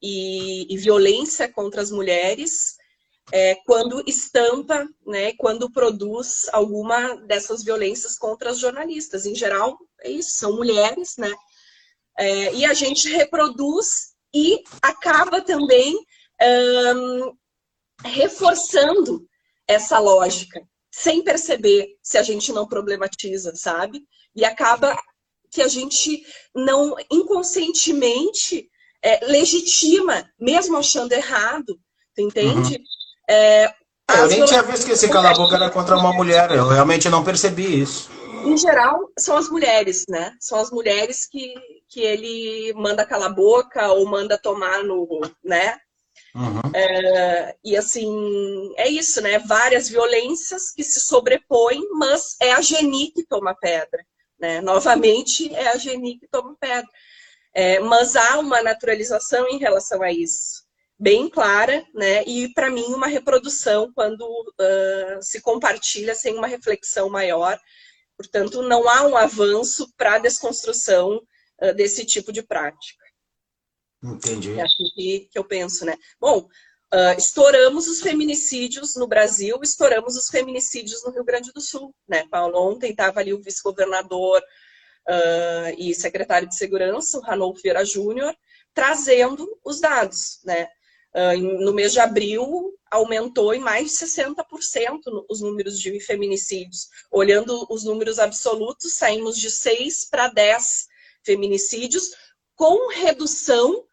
[0.01, 2.74] e, e violência contra as mulheres
[3.31, 9.25] é, quando estampa, né, quando produz alguma dessas violências contra as jornalistas.
[9.25, 11.31] Em geral, é isso, são mulheres, né?
[12.17, 15.97] É, e a gente reproduz e acaba também
[16.95, 17.33] um,
[18.05, 19.27] reforçando
[19.67, 20.61] essa lógica,
[20.91, 24.05] sem perceber se a gente não problematiza, sabe?
[24.35, 24.97] E acaba
[25.51, 28.69] que a gente não inconscientemente
[29.01, 31.79] é, legitima, mesmo achando errado,
[32.17, 32.75] entende?
[32.75, 32.83] Uhum.
[33.29, 33.73] É,
[34.13, 37.81] eu nem tinha visto que esse cala-boca era contra uma mulher, eu realmente não percebi
[37.81, 38.09] isso.
[38.45, 40.35] Em geral, são as mulheres, né?
[40.39, 41.55] São as mulheres que,
[41.89, 45.07] que ele manda calar a boca ou manda tomar no,
[45.43, 45.79] né?
[46.35, 46.61] Uhum.
[46.73, 49.39] É, e assim, é isso, né?
[49.39, 54.05] Várias violências que se sobrepõem, mas é a Geni que toma pedra.
[54.39, 54.61] Né?
[54.61, 56.89] Novamente, é a Geni que toma pedra.
[57.53, 60.64] É, mas há uma naturalização em relação a isso
[60.97, 62.23] bem clara, né?
[62.23, 67.60] E para mim uma reprodução quando uh, se compartilha sem uma reflexão maior.
[68.17, 71.21] Portanto, não há um avanço para a desconstrução
[71.62, 73.03] uh, desse tipo de prática.
[74.01, 74.58] Entendi.
[74.58, 75.97] É assim que, que eu penso, né?
[76.19, 76.47] Bom,
[76.93, 82.25] uh, estouramos os feminicídios no Brasil, estouramos os feminicídios no Rio Grande do Sul, né?
[82.31, 84.41] Paulo, ontem estava ali o vice-governador
[85.77, 88.36] e secretário de Segurança, o Ranolfo Vieira Júnior,
[88.73, 90.67] trazendo os dados, né?
[91.15, 96.89] Uh, no mês de abril, aumentou em mais de 60% os números de feminicídios.
[97.12, 100.88] Olhando os números absolutos, saímos de 6 para 10
[101.23, 102.12] feminicídios,
[102.56, 103.84] com redução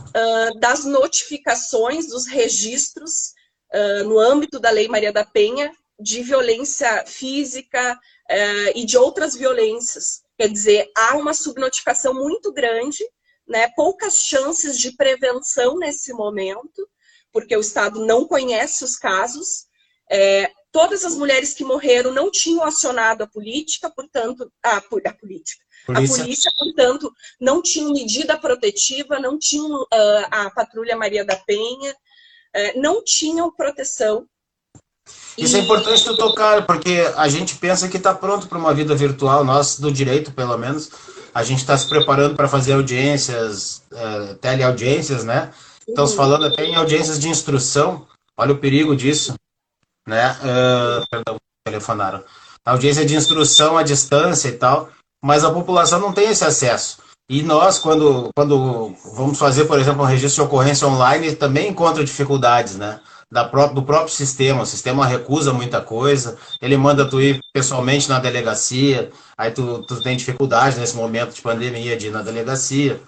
[0.00, 3.32] uh, das notificações, dos registros
[3.74, 9.34] uh, no âmbito da Lei Maria da Penha de violência física uh, e de outras
[9.34, 10.22] violências.
[10.36, 13.04] Quer dizer, há uma subnotificação muito grande,
[13.46, 16.88] né, poucas chances de prevenção nesse momento,
[17.32, 19.66] porque o Estado não conhece os casos.
[20.10, 25.62] É, todas as mulheres que morreram não tinham acionado a política, portanto, a, a política.
[25.86, 26.16] Polícia.
[26.16, 29.88] A polícia, portanto, não tinha medida protetiva, não tinha uh,
[30.30, 34.26] a patrulha Maria da Penha, uh, não tinham proteção.
[35.36, 35.62] Isso é e...
[35.62, 39.44] é importante tu tocar, porque a gente pensa que está pronto para uma vida virtual,
[39.44, 40.90] nós do direito, pelo menos,
[41.34, 45.50] a gente está se preparando para fazer audiências, uh, teleaudiências, né?
[45.88, 46.16] Estamos uhum.
[46.16, 48.06] falando até em audiências de instrução.
[48.36, 49.34] Olha o perigo disso,
[50.06, 50.36] né?
[50.40, 52.22] Uh, perdão, telefonaram.
[52.64, 54.90] Audiência de instrução à distância e tal,
[55.22, 56.98] mas a população não tem esse acesso.
[57.28, 62.04] E nós, quando, quando vamos fazer, por exemplo, um registro de ocorrência online, também encontra
[62.04, 63.00] dificuldades, né?
[63.32, 64.62] Da própria, do próprio sistema.
[64.62, 70.02] O sistema recusa muita coisa, ele manda tu ir pessoalmente na delegacia, aí tu, tu
[70.02, 73.00] tem dificuldade nesse momento de pandemia de ir na delegacia.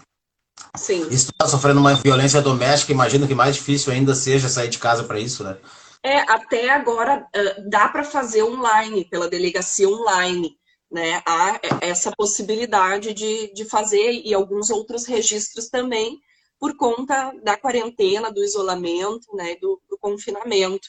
[0.75, 1.07] Sim.
[1.11, 4.69] E se tu está sofrendo uma violência doméstica, imagino que mais difícil ainda seja sair
[4.69, 5.59] de casa para isso, né?
[6.03, 7.27] É, até agora
[7.69, 10.57] dá para fazer online, pela delegacia online.
[10.91, 11.23] Né?
[11.27, 16.19] Há essa possibilidade de, de fazer e alguns outros registros também
[16.65, 20.89] por conta da quarentena, do isolamento, né, do, do confinamento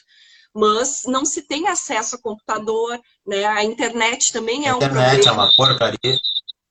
[0.58, 3.44] mas não se tem acesso a computador, né?
[3.44, 5.08] A internet também é um problema.
[5.08, 6.18] A internet é uma porcaria.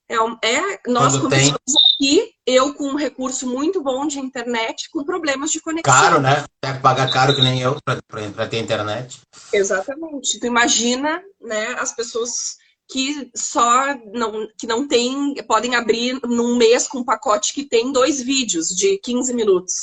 [0.09, 2.19] É, é nós Quando começamos tem...
[2.19, 5.93] aqui, eu com um recurso muito bom de internet, com problemas de conexão.
[5.93, 6.43] Caro, né?
[6.59, 9.21] Tem que pagar caro que nem eu para ter internet.
[9.53, 10.39] Exatamente.
[10.39, 12.57] Tu imagina, né, as pessoas
[12.89, 17.91] que só não, que não tem, podem abrir num mês com um pacote que tem
[17.91, 19.73] dois vídeos de 15 minutos,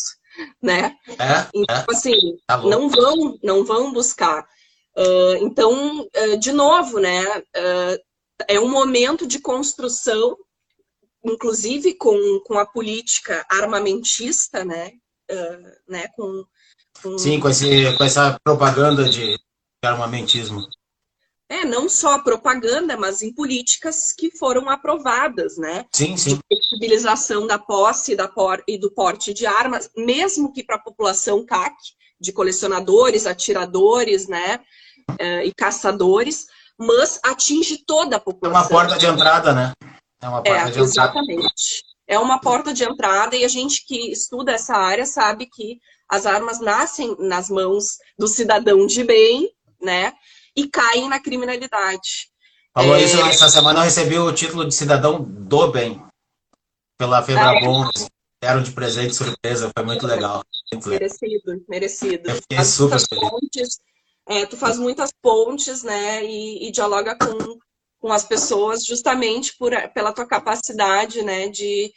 [0.63, 0.97] né?
[1.19, 1.85] É, então, é.
[1.91, 4.47] assim, tá não vão, não vão buscar.
[4.97, 7.39] Uh, então, uh, de novo, né?
[7.39, 7.99] Uh,
[8.49, 10.37] é um momento de construção,
[11.25, 14.93] inclusive com, com a política armamentista, né?
[15.89, 16.09] Né?
[16.09, 16.45] Com,
[17.03, 17.17] com...
[17.17, 19.39] Sim, com, esse, com essa propaganda de
[19.83, 20.69] armamentismo.
[21.53, 25.85] É, não só propaganda, mas em políticas que foram aprovadas, né?
[25.93, 26.37] Sim, sim.
[26.37, 30.83] De flexibilização da posse da por, e do porte de armas, mesmo que para a
[30.83, 31.77] população CAC,
[32.19, 34.61] de colecionadores, atiradores, né?
[35.11, 36.47] Uh, e caçadores,
[36.79, 38.59] mas atinge toda a população.
[38.59, 39.73] É uma porta de entrada, né?
[40.23, 41.33] É uma porta é, de exatamente.
[41.33, 41.55] entrada.
[42.07, 46.25] É uma porta de entrada e a gente que estuda essa área sabe que as
[46.25, 49.51] armas nascem nas mãos do cidadão de bem,
[49.83, 50.15] né?
[50.57, 52.31] E caem na criminalidade.
[52.75, 53.03] Falou é...
[53.03, 56.03] isso essa semana, eu recebi o título de cidadão do bem
[56.99, 57.85] pela Febrabon.
[57.85, 58.13] Ah, é?
[58.43, 60.43] Deram de presente surpresa, foi muito legal.
[60.87, 62.29] Merecido, merecido.
[62.29, 63.79] Eu fiquei super feliz
[64.27, 67.59] é, tu faz muitas pontes, né, e, e, dialoga com,
[67.99, 71.93] com as pessoas justamente por, pela tua capacidade, né, de,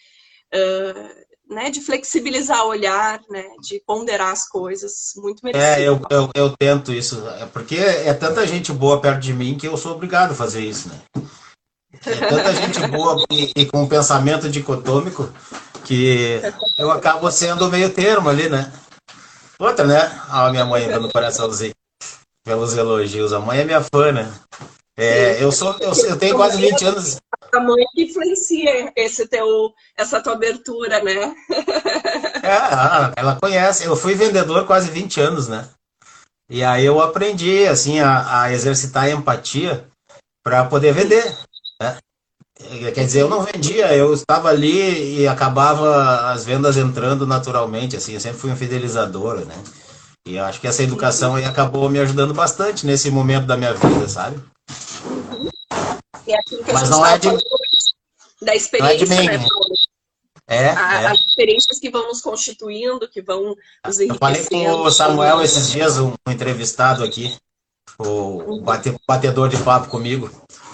[0.53, 5.65] uh, né, de flexibilizar o olhar, né, de ponderar as coisas, muito merecido.
[5.65, 9.57] É, eu, eu, eu tento isso, é porque é tanta gente boa perto de mim
[9.57, 11.01] que eu sou obrigado a fazer isso, né.
[12.05, 15.29] É tanta gente boa e, e com um pensamento dicotômico
[15.83, 16.41] que
[16.77, 18.71] eu acabo sendo meio termo ali, né.
[19.59, 20.21] Outra, né?
[20.29, 21.73] A minha mãe dando coraçãozinho
[22.43, 23.31] pelos elogios.
[23.31, 24.31] A mãe é minha fã, né?
[24.97, 27.17] É, eu, sou, eu, eu tenho quase 20 anos.
[27.59, 31.35] Mãe que influencia esse teu, essa tua abertura, né?
[32.43, 33.85] É, ela conhece.
[33.85, 35.67] Eu fui vendedor quase 20 anos, né?
[36.49, 39.87] E aí eu aprendi, assim, a, a exercitar a empatia
[40.43, 41.25] para poder vender.
[41.81, 41.97] Né?
[42.93, 48.13] Quer dizer, eu não vendia, eu estava ali e acabava as vendas entrando naturalmente, assim,
[48.13, 49.55] eu sempre fui um fidelizador, né?
[50.27, 54.07] E acho que essa educação aí acabou me ajudando bastante nesse momento da minha vida,
[54.07, 54.39] sabe?
[56.27, 57.29] É aquilo que Mas não é de...
[58.41, 59.47] da experiência, não é de mim, né?
[60.47, 61.05] É, a, é.
[61.07, 64.13] As experiências que vão nos constituindo, que vão nos enriquecendo.
[64.13, 67.35] Eu falei com o Samuel esses dias, um, entrevistado aqui,
[67.97, 70.29] o bate, batedor de papo comigo,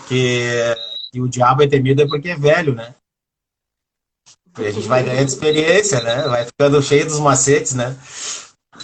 [0.07, 0.75] que,
[1.11, 2.93] que o diabo é temido é porque é velho, né?
[4.59, 6.23] E a gente vai ganhando experiência, né?
[6.27, 7.97] Vai ficando cheio dos macetes, né?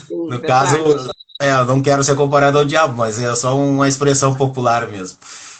[0.09, 0.77] no verdade.
[0.77, 4.87] caso, é, eu não quero ser comparado ao diabo, mas é só uma expressão popular
[4.87, 5.17] mesmo.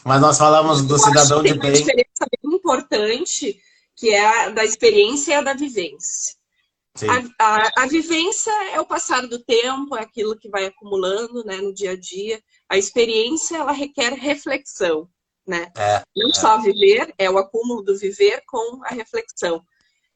[0.08, 1.70] Mas nós falamos do eu cidadão de bem.
[1.70, 3.60] Uma diferença bem importante,
[3.94, 6.34] que é a da experiência e a da vivência.
[7.38, 11.58] A, a, a, vivência é o passar do tempo, é aquilo que vai acumulando né,
[11.58, 12.42] no dia a dia.
[12.70, 15.10] A experiência, ela requer reflexão,
[15.46, 15.70] né?
[15.76, 16.34] É, Não é.
[16.34, 19.62] só viver, é o acúmulo do viver com a reflexão.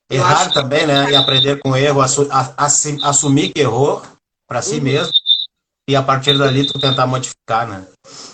[0.09, 1.11] Errar também, né?
[1.11, 4.01] E aprender com erro, assumir que errou
[4.47, 4.83] para si uhum.
[4.83, 5.13] mesmo
[5.87, 7.87] e a partir dali tu tentar modificar, né?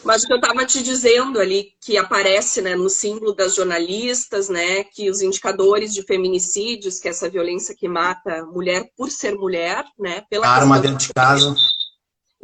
[0.03, 4.49] Mas o que eu estava te dizendo ali, que aparece né, no símbolo das jornalistas,
[4.49, 9.35] né, que os indicadores de feminicídios, que é essa violência que mata mulher por ser
[9.35, 11.55] mulher, né, pela arma dentro de casa,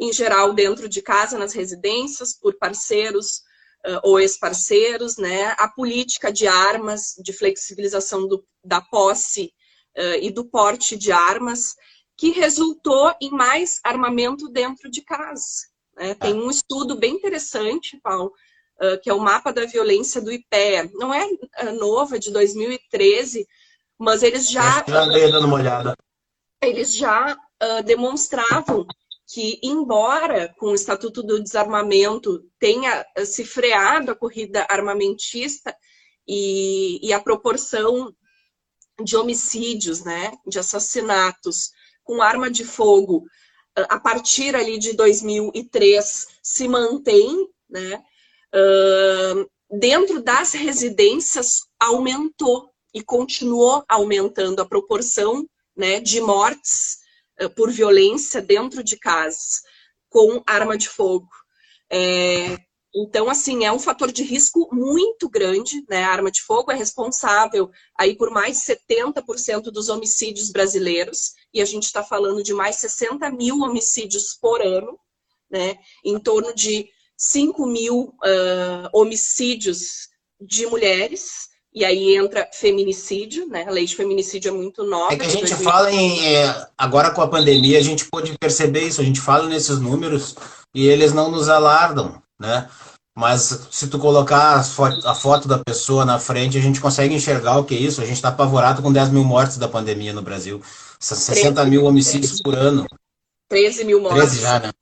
[0.00, 3.42] em geral dentro de casa, nas residências, por parceiros
[3.86, 9.52] uh, ou ex-parceiros, né, a política de armas, de flexibilização do, da posse
[9.96, 11.74] uh, e do porte de armas,
[12.16, 15.68] que resultou em mais armamento dentro de casa.
[15.96, 16.14] Né?
[16.14, 18.32] Tem um estudo bem interessante, Paulo,
[19.02, 20.90] que é o mapa da violência do IPEA.
[20.94, 21.26] Não é
[21.72, 23.46] novo, é de 2013,
[23.98, 24.84] mas eles já.
[24.86, 25.96] Já dando uma olhada.
[26.62, 27.36] Eles já
[27.84, 28.86] demonstravam
[29.26, 35.74] que, embora com o Estatuto do Desarmamento tenha se freado a corrida armamentista
[36.26, 38.14] e, e a proporção
[39.02, 41.70] de homicídios, né, de assassinatos
[42.04, 43.24] com arma de fogo
[43.76, 48.02] a partir ali de 2003 se mantém, né?
[48.54, 55.44] Uh, dentro das residências aumentou e continuou aumentando a proporção
[55.76, 56.98] né, de mortes
[57.42, 59.62] uh, por violência dentro de casas
[60.08, 61.28] com arma de fogo.
[61.90, 62.56] É,
[62.94, 66.04] então, assim, é um fator de risco muito grande, né?
[66.04, 71.64] A arma de fogo é responsável aí por mais 70% dos homicídios brasileiros, e a
[71.64, 74.96] gente está falando de mais 60 mil homicídios por ano,
[75.50, 75.76] né?
[76.04, 80.08] Em torno de 5 mil uh, homicídios
[80.40, 83.64] de mulheres, e aí entra feminicídio, né?
[83.66, 85.12] A lei de feminicídio é muito nova.
[85.12, 86.36] É que a gente fala em.
[86.36, 90.36] É, agora com a pandemia, a gente pôde perceber isso, a gente fala nesses números
[90.72, 92.68] e eles não nos alardam né?
[93.16, 97.64] Mas se tu colocar a foto da pessoa na frente, a gente consegue enxergar o
[97.64, 98.00] que é isso.
[98.00, 100.60] A gente está apavorado com 10 mil mortes da pandemia no Brasil.
[100.98, 102.86] 60 mil homicídios por ano.
[103.48, 104.20] 13 mil mortes.
[104.20, 104.72] 13 já, né?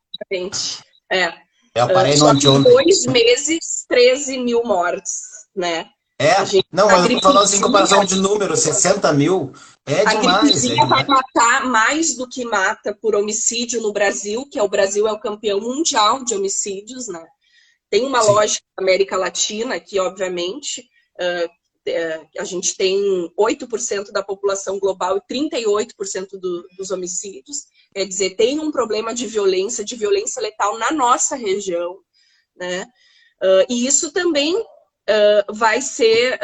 [1.11, 1.35] É.
[1.75, 5.21] Eu parei uh, no dois meses, 13 mil mortes,
[5.55, 5.87] né?
[6.19, 6.37] É,
[6.71, 9.53] não, mas eu tô falando em comparação de número, 60 mil
[9.85, 10.65] é a demais.
[10.65, 14.69] A é vai matar mais do que mata por homicídio no Brasil, que é o
[14.69, 17.25] Brasil é o campeão mundial de homicídios, né?
[17.93, 18.31] Tem uma Sim.
[18.31, 20.81] lógica na América Latina que, obviamente,
[21.21, 27.67] uh, uh, a gente tem 8% da população global e 38% do, dos homicídios.
[27.93, 31.99] Quer dizer, tem um problema de violência, de violência letal na nossa região.
[32.57, 32.87] Né?
[33.43, 34.57] Uh, e isso também
[35.53, 36.39] vai ser,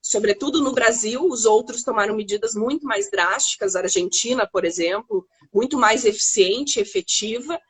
[0.00, 5.76] sobretudo no Brasil, os outros tomaram medidas muito mais drásticas, a Argentina, por exemplo, muito
[5.76, 7.60] mais eficiente, efetiva,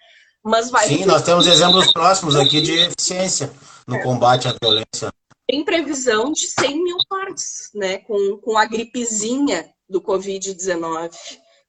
[0.44, 0.86] mas vai.
[0.86, 3.52] Sim, nós temos exemplos próximos aqui de eficiência
[3.86, 4.02] no é.
[4.02, 5.12] combate à violência.
[5.48, 7.98] Tem previsão de 100 mil mortes, né?
[7.98, 11.10] Com, com a gripezinha do Covid-19,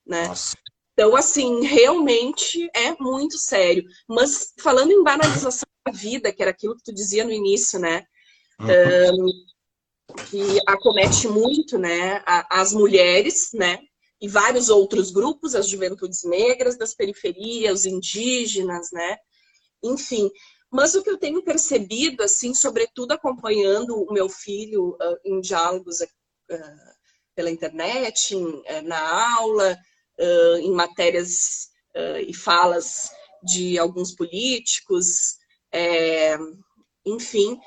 [0.06, 0.28] né?
[0.28, 0.56] Nossa.
[0.94, 3.84] Então, assim, realmente é muito sério.
[4.08, 8.04] Mas falando em banalização da vida, que era aquilo que tu dizia no início, né?
[8.60, 9.26] Uhum.
[9.26, 12.22] Um, que acomete muito, né?
[12.50, 13.80] As mulheres, né?
[14.22, 19.18] E vários outros grupos, as juventudes negras das periferias, os indígenas, né?
[19.84, 20.30] Enfim,
[20.72, 26.00] mas o que eu tenho percebido, assim, sobretudo acompanhando o meu filho uh, em diálogos
[26.02, 26.08] uh,
[27.36, 29.78] pela internet, em, uh, na aula,
[30.62, 31.72] em matérias
[32.28, 33.10] e falas
[33.44, 35.38] de alguns políticos,
[35.72, 36.38] é,
[37.04, 37.60] enfim,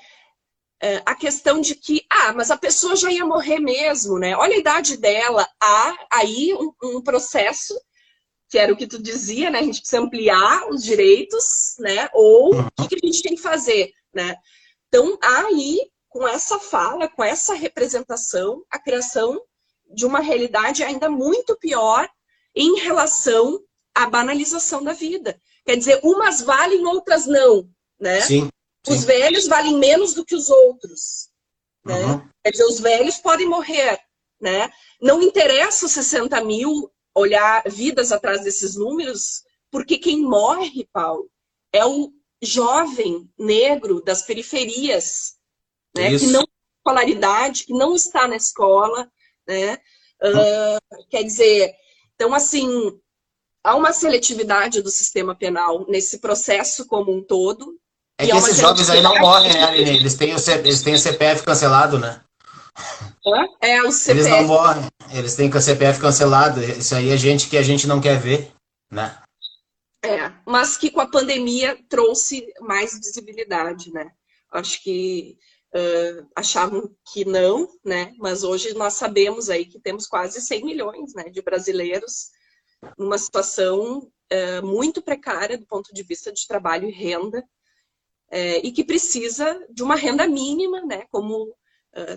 [1.07, 4.37] a questão de que, ah, mas a pessoa já ia morrer mesmo, né?
[4.37, 5.49] Olha a idade dela.
[5.61, 7.79] Há aí um, um processo,
[8.49, 9.61] que era o que tu dizia, né?
[9.61, 12.09] A gente precisa ampliar os direitos, né?
[12.13, 14.37] Ou o que, que a gente tem que fazer, né?
[14.89, 19.41] Então, aí, com essa fala, com essa representação, a criação
[19.93, 22.09] de uma realidade ainda muito pior
[22.55, 23.61] em relação
[23.95, 25.41] à banalização da vida.
[25.65, 28.21] Quer dizer, umas valem, outras não, né?
[28.21, 28.51] Sim.
[28.89, 31.31] Os velhos valem menos do que os outros.
[31.85, 32.05] Né?
[32.05, 32.29] Uhum.
[32.43, 33.99] Quer dizer, os velhos podem morrer.
[34.41, 34.71] Né?
[35.01, 41.31] Não interessa os 60 mil olhar vidas atrás desses números, porque quem morre, Paulo,
[41.73, 42.13] é o
[42.43, 45.37] jovem negro das periferias,
[45.97, 46.19] né?
[46.19, 49.11] que não tem escolaridade, que não está na escola.
[49.47, 49.75] Né?
[50.23, 51.75] Uh, quer dizer,
[52.15, 52.69] então, assim,
[53.63, 57.79] há uma seletividade do sistema penal nesse processo como um todo,
[58.19, 59.97] é que é esses jovens aí não morrem, né, Aline?
[59.97, 60.53] Eles têm, o C...
[60.53, 62.21] eles têm o CPF cancelado, né?
[63.61, 64.11] É, o CPF.
[64.11, 66.63] Eles não morrem, eles têm com a CPF cancelado.
[66.63, 68.53] Isso aí é gente que a gente não quer ver,
[68.91, 69.19] né?
[70.05, 74.11] É, mas que com a pandemia trouxe mais visibilidade, né?
[74.53, 75.39] Acho que
[75.75, 78.13] uh, achavam que não, né?
[78.19, 82.31] Mas hoje nós sabemos aí que temos quase 100 milhões né, de brasileiros
[82.99, 87.43] numa situação uh, muito precária do ponto de vista de trabalho e renda,
[88.35, 91.05] uh, e que precisa de uma renda mínima, né?
[91.11, 91.55] Como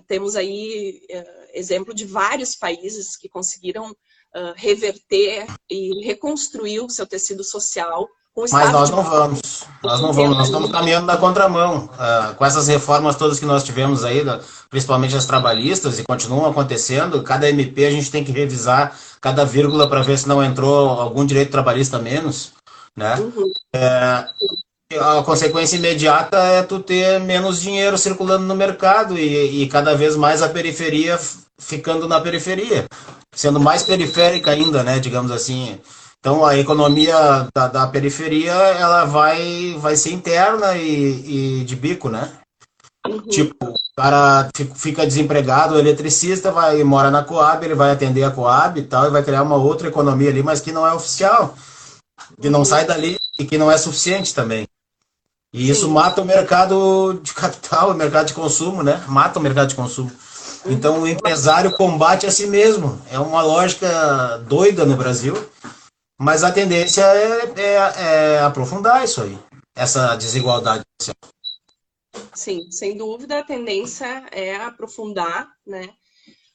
[0.08, 1.02] temos aí
[1.54, 3.96] exemplo de vários países que conseguiram
[4.56, 8.10] reverter e reconstruir o seu tecido social
[8.52, 9.64] mas nós não vamos.
[9.84, 10.38] Nós não vamos.
[10.38, 11.86] Nós estamos caminhando na contramão.
[11.86, 14.24] Uh, com essas reformas todas que nós tivemos aí,
[14.70, 19.90] principalmente as trabalhistas, e continuam acontecendo, cada MP a gente tem que revisar cada vírgula
[19.90, 22.54] para ver se não entrou algum direito trabalhista menos.
[22.96, 23.16] Né?
[23.16, 23.52] Uhum.
[23.74, 24.28] É,
[24.96, 30.16] a consequência imediata é tu ter menos dinheiro circulando no mercado e, e cada vez
[30.16, 31.20] mais a periferia
[31.60, 32.86] ficando na periferia.
[33.36, 35.00] Sendo mais periférica ainda, né?
[35.00, 35.78] Digamos assim.
[36.20, 42.10] Então a economia da, da periferia ela vai, vai ser interna e, e de bico,
[42.10, 42.32] né?
[43.06, 43.22] Uhum.
[43.24, 48.32] Tipo, o cara fica desempregado, o eletricista vai mora na Coab, ele vai atender a
[48.32, 51.56] Coab e tal, e vai criar uma outra economia ali, mas que não é oficial,
[52.42, 52.66] que não uhum.
[52.66, 54.68] sai dali e que não é suficiente também.
[55.58, 55.94] E isso Sim.
[55.94, 59.04] mata o mercado de capital, o mercado de consumo, né?
[59.08, 60.12] Mata o mercado de consumo.
[60.66, 63.02] Então o empresário combate a si mesmo.
[63.12, 65.36] É uma lógica doida no Brasil
[66.20, 69.38] mas a tendência é, é, é aprofundar isso aí,
[69.76, 71.16] essa desigualdade social.
[72.34, 75.90] Sim, sem dúvida a tendência é aprofundar, né?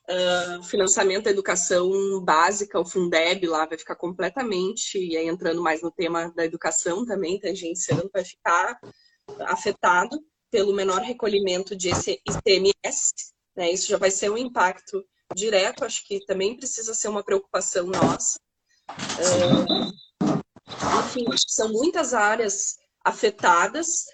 [0.08, 5.80] Uh, financiamento da educação básica, o Fundeb lá vai ficar completamente, e aí entrando mais
[5.80, 8.78] no tema da educação também, tangenciando, vai ficar
[9.40, 13.12] afetado pelo menor recolhimento de ICMS,
[13.56, 13.70] né?
[13.70, 18.38] Isso já vai ser um impacto direto, acho que também precisa ser uma preocupação nossa,
[20.98, 24.04] enfim, são muitas áreas afetadas,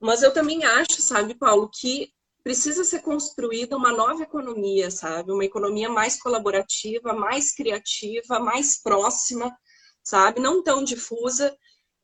[0.00, 2.12] mas eu também acho, sabe, Paulo, que
[2.42, 5.32] precisa ser construída uma nova economia, sabe?
[5.32, 9.54] Uma economia mais colaborativa, mais criativa, mais próxima,
[10.02, 10.40] sabe?
[10.40, 11.56] Não tão difusa,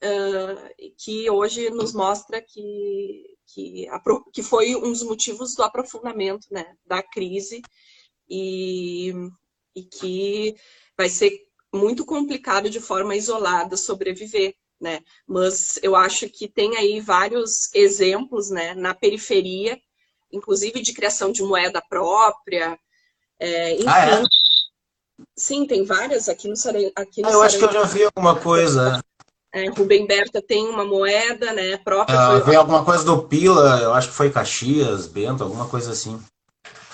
[0.02, 4.00] uh, que hoje nos mostra que, que, a,
[4.32, 7.60] que foi um dos motivos do aprofundamento né, da crise
[8.28, 9.12] e,
[9.74, 10.56] e que
[10.96, 11.32] vai ser
[11.72, 15.00] muito complicado de forma isolada sobreviver, né?
[15.26, 19.78] Mas eu acho que tem aí vários exemplos, né, na periferia,
[20.32, 22.78] inclusive de criação de moeda própria,
[23.38, 23.84] é, enfim.
[23.86, 24.22] Ah, é?
[25.36, 26.92] Sim, tem várias aqui no Sarei.
[26.96, 29.00] Aqui no ah, eu acho que eu já vi alguma coisa.
[29.52, 32.18] É, Rubem Berta tem uma moeda, né, própria.
[32.18, 32.54] Ah, foi...
[32.54, 36.22] alguma coisa do Pila, eu acho que foi Caxias, Bento, alguma coisa assim.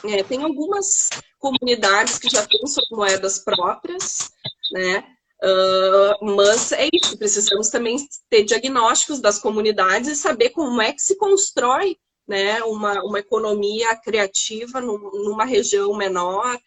[0.04, 1.08] É, tem algumas
[1.38, 4.30] comunidades que já têm suas moedas próprias,
[4.72, 5.04] né?
[5.42, 7.98] Uh, mas é isso, precisamos também
[8.30, 13.94] ter diagnósticos das comunidades e saber como é que se constrói né, uma, uma economia
[13.96, 16.58] criativa numa região menor,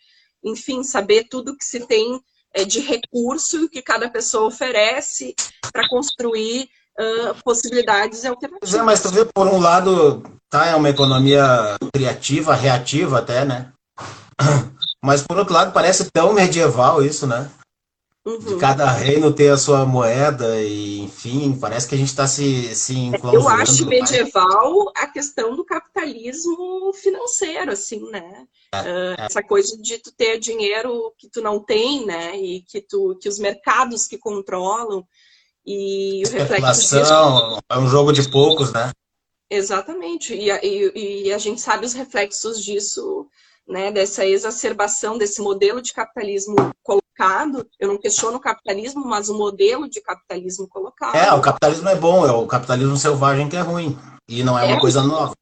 [0.44, 2.22] enfim, saber tudo que se tem
[2.54, 5.36] é, de recurso que cada pessoa oferece
[5.72, 8.74] para construir uh, possibilidades alternativas.
[8.74, 13.72] É, mas tu vê, por um lado, tá, é uma economia criativa, reativa até, né?
[15.04, 17.50] Mas por outro lado, parece tão medieval isso, né?
[18.28, 18.58] Uhum.
[18.60, 23.10] Cada reino ter a sua moeda e, enfim, parece que a gente está se, se
[23.32, 28.46] Eu acho medieval a questão do capitalismo financeiro, assim, né?
[28.74, 29.16] É, é.
[29.28, 32.38] Essa coisa de tu ter dinheiro que tu não tem, né?
[32.38, 35.08] E que, tu, que os mercados que controlam
[35.66, 37.14] e o reflexo disso...
[37.72, 38.92] É um jogo de poucos, né?
[39.50, 40.34] Exatamente.
[40.34, 43.26] E, e, e a gente sabe os reflexos disso
[43.66, 46.56] né, dessa exacerbação desse modelo de capitalismo
[47.18, 47.68] colocado.
[47.80, 51.16] Eu não questiono o capitalismo, mas o modelo de capitalismo colocado.
[51.16, 53.98] É, o capitalismo é bom, é o capitalismo selvagem que é ruim.
[54.30, 55.34] E não é, é uma coisa nova.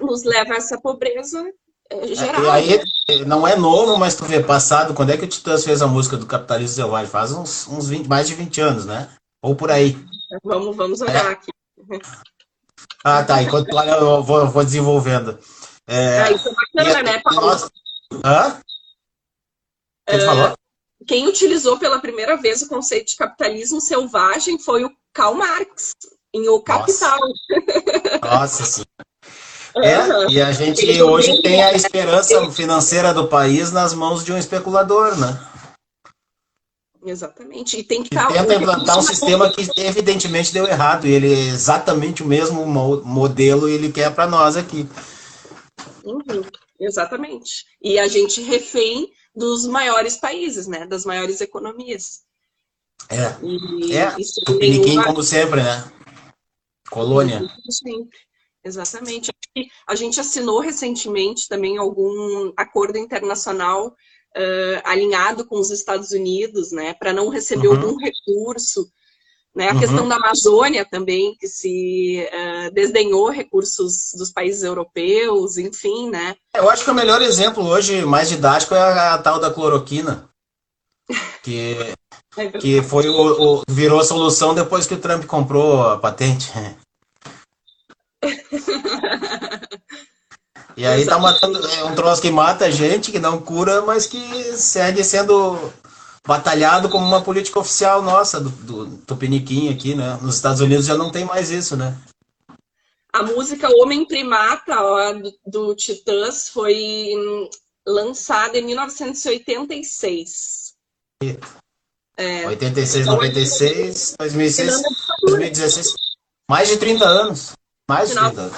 [0.00, 1.42] Nos leva a essa pobreza
[1.90, 2.54] é, geral.
[2.56, 5.64] É, e aí, não é novo, mas tu vê, passado, quando é que o Titãs
[5.64, 7.10] fez a música do capitalismo selvagem?
[7.10, 9.08] Faz uns, uns 20, mais de 20 anos, né?
[9.42, 9.96] Ou por aí.
[10.44, 11.32] Vamos, vamos olhar é.
[11.32, 11.50] aqui.
[13.04, 13.42] Ah, tá.
[13.42, 15.38] Enquanto eu vou, vou desenvolvendo.
[15.86, 17.40] É, ah, isso é bacana, né, Paulo?
[17.40, 17.70] Nós...
[18.24, 18.60] Hã?
[20.08, 20.54] Uh, falou?
[21.06, 25.92] Quem utilizou pela primeira vez o conceito de capitalismo selvagem foi o Karl Marx,
[26.34, 27.18] em O Capital.
[28.22, 28.84] Nossa, sim.
[29.74, 30.30] É, uhum.
[30.30, 35.18] e a gente hoje tem a esperança financeira do país nas mãos de um especulador,
[35.18, 35.40] né?
[37.04, 37.78] Exatamente.
[37.78, 38.30] E tem que estar.
[38.30, 41.06] Tenta implantar um sistema que evidentemente deu errado.
[41.06, 44.86] E ele é exatamente o mesmo modelo ele quer para nós aqui.
[46.04, 46.44] Uhum.
[46.78, 47.64] Exatamente.
[47.80, 50.86] E a gente refém dos maiores países, né?
[50.86, 52.22] Das maiores economias.
[53.08, 53.36] É.
[53.42, 54.10] E é.
[54.44, 55.04] Tupiniquim, nenhuma...
[55.04, 55.90] como sempre, né?
[56.90, 57.40] Colônia.
[57.70, 58.18] Sempre.
[58.64, 59.32] Exatamente.
[59.86, 66.94] A gente assinou recentemente também algum acordo internacional uh, alinhado com os Estados Unidos, né,
[66.94, 67.74] para não receber uhum.
[67.74, 68.90] algum recurso.
[69.54, 69.80] Né, a uhum.
[69.80, 76.34] questão da Amazônia também, que se uh, desdenhou recursos dos países europeus, enfim, né?
[76.54, 80.26] Eu acho que o melhor exemplo hoje, mais didático, é a, a tal da cloroquina,
[81.42, 81.76] que,
[82.38, 86.50] é que foi o, o, virou a solução depois que o Trump comprou a patente.
[90.76, 91.64] E aí tá matando.
[91.66, 95.72] É um troço que mata a gente, que não cura, mas que segue sendo
[96.26, 100.18] batalhado como uma política oficial nossa, do, do Tupiniquim aqui, né?
[100.22, 101.98] Nos Estados Unidos já não tem mais isso, né?
[103.12, 107.10] A música Homem Primata ó, do, do Titãs foi
[107.86, 110.72] lançada em 1986.
[112.16, 114.82] É, 86, 96, 2006,
[115.22, 115.94] 2016.
[116.48, 117.52] Mais de 30 anos.
[117.88, 118.56] Mais de 30 anos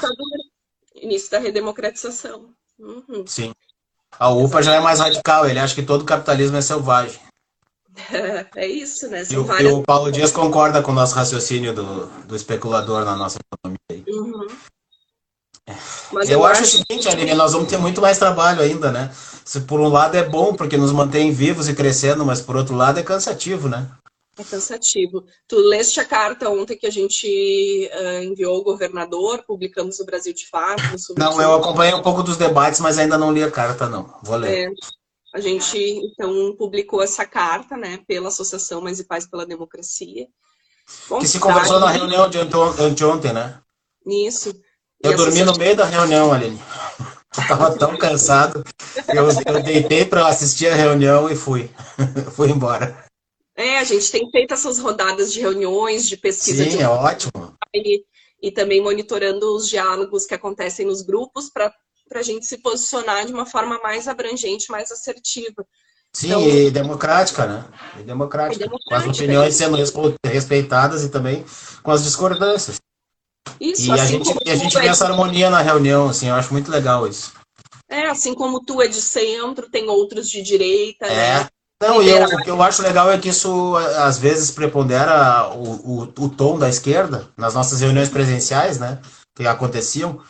[1.05, 2.49] início da redemocratização.
[2.79, 3.25] Uhum.
[3.27, 3.53] Sim.
[4.19, 7.21] A UPA já é mais radical, ele acha que todo capitalismo é selvagem.
[8.57, 9.23] É isso, né?
[9.31, 9.73] E o, várias...
[9.73, 14.05] e o, Paulo Dias concorda com o nosso raciocínio do, do especulador na nossa economia.
[14.09, 14.47] Uhum.
[16.13, 18.93] Mas eu, eu acho, acho o seguinte, Aline, nós vamos ter muito mais trabalho ainda,
[18.93, 19.11] né?
[19.45, 22.75] Se por um lado é bom, porque nos mantém vivos e crescendo, mas por outro
[22.75, 23.89] lado é cansativo, né?
[24.37, 25.25] É cansativo.
[25.47, 30.35] Tu leste a carta ontem que a gente uh, enviou ao governador, publicamos no Brasil
[30.35, 30.83] de Fato.
[31.17, 34.13] Não, eu acompanhei um pouco dos debates, mas ainda não li a carta, não.
[34.23, 34.67] Vou ler.
[34.67, 34.73] É,
[35.35, 40.28] a gente, então, publicou essa carta, né, pela Associação Mais e Paz pela Democracia.
[41.09, 43.61] Bom, que se conversou na reunião de anteontem, né?
[44.07, 44.55] Isso.
[45.03, 46.61] Eu e dormi no meio da reunião, Aline.
[47.37, 48.62] Eu tava tão cansado.
[49.09, 51.68] Eu, eu deitei para assistir a reunião e fui.
[52.37, 53.05] fui embora.
[53.57, 56.62] É, a gente tem feito essas rodadas de reuniões, de pesquisa.
[56.62, 56.82] Sim, de...
[56.82, 57.57] é ótimo.
[57.74, 58.05] E,
[58.41, 61.74] e também monitorando os diálogos que acontecem nos grupos para
[62.13, 65.67] a gente se posicionar de uma forma mais abrangente, mais assertiva.
[66.13, 67.65] Sim, então, e democrática, né?
[67.99, 68.65] E democrática.
[68.65, 69.05] democrática.
[69.05, 69.77] Com as opiniões sendo
[70.25, 71.45] respeitadas e também
[71.83, 72.81] com as discordâncias.
[73.61, 74.89] Isso, e assim a gente, e a gente vê é...
[74.89, 77.33] essa harmonia na reunião, assim, eu acho muito legal isso.
[77.89, 81.41] É, assim como tu é de centro, tem outros de direita, é.
[81.41, 81.49] né?
[81.83, 86.03] Não, e eu, o que eu acho legal é que isso às vezes prepondera o,
[86.03, 89.01] o, o tom da esquerda nas nossas reuniões presenciais, né?
[89.35, 90.21] Que aconteciam,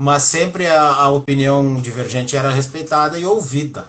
[0.00, 3.88] mas sempre a, a opinião divergente era respeitada e ouvida.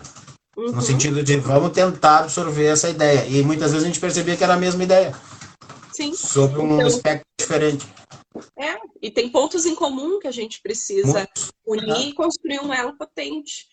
[0.55, 0.71] Uhum.
[0.71, 3.25] No sentido de vamos tentar absorver essa ideia.
[3.27, 5.13] E muitas vezes a gente percebia que era a mesma ideia.
[5.91, 6.13] Sim.
[6.13, 7.85] Sobre um então, aspecto diferente.
[8.57, 11.51] É, e tem pontos em comum que a gente precisa Muitos.
[11.65, 12.09] unir é.
[12.09, 13.65] e construir um elo potente.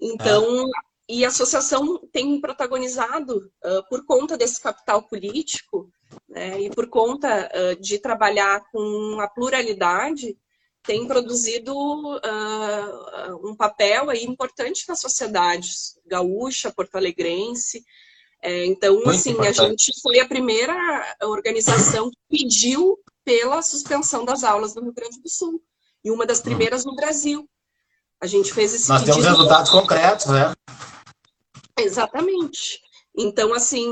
[0.00, 5.90] Então, é e a associação tem protagonizado, uh, por conta desse capital político,
[6.28, 10.38] né, e por conta uh, de trabalhar com a pluralidade,
[10.82, 15.68] tem produzido uh, um papel aí importante na sociedade
[16.06, 17.84] gaúcha, porto-alegrense.
[18.42, 19.60] É, então, Muito assim, importante.
[19.60, 20.74] a gente foi a primeira
[21.22, 25.62] organização que pediu pela suspensão das aulas no Rio Grande do Sul.
[26.02, 26.44] E uma das hum.
[26.44, 26.90] primeiras hum.
[26.90, 27.48] no Brasil.
[28.20, 30.54] A gente fez esse Nós temos resultados concretos, né?
[31.78, 32.80] Exatamente.
[33.16, 33.90] Então, assim,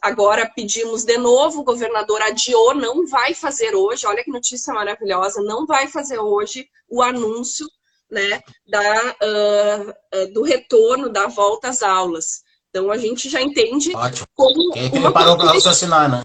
[0.00, 5.42] agora pedimos de novo, o governador adiou, não vai fazer hoje, olha que notícia maravilhosa,
[5.42, 7.66] não vai fazer hoje o anúncio
[8.10, 12.42] né, da, uh, do retorno, da volta às aulas.
[12.68, 14.26] Então, a gente já entende Ótimo.
[14.34, 14.72] como.
[14.72, 16.22] Quem é que ele parou para raciocinar, né?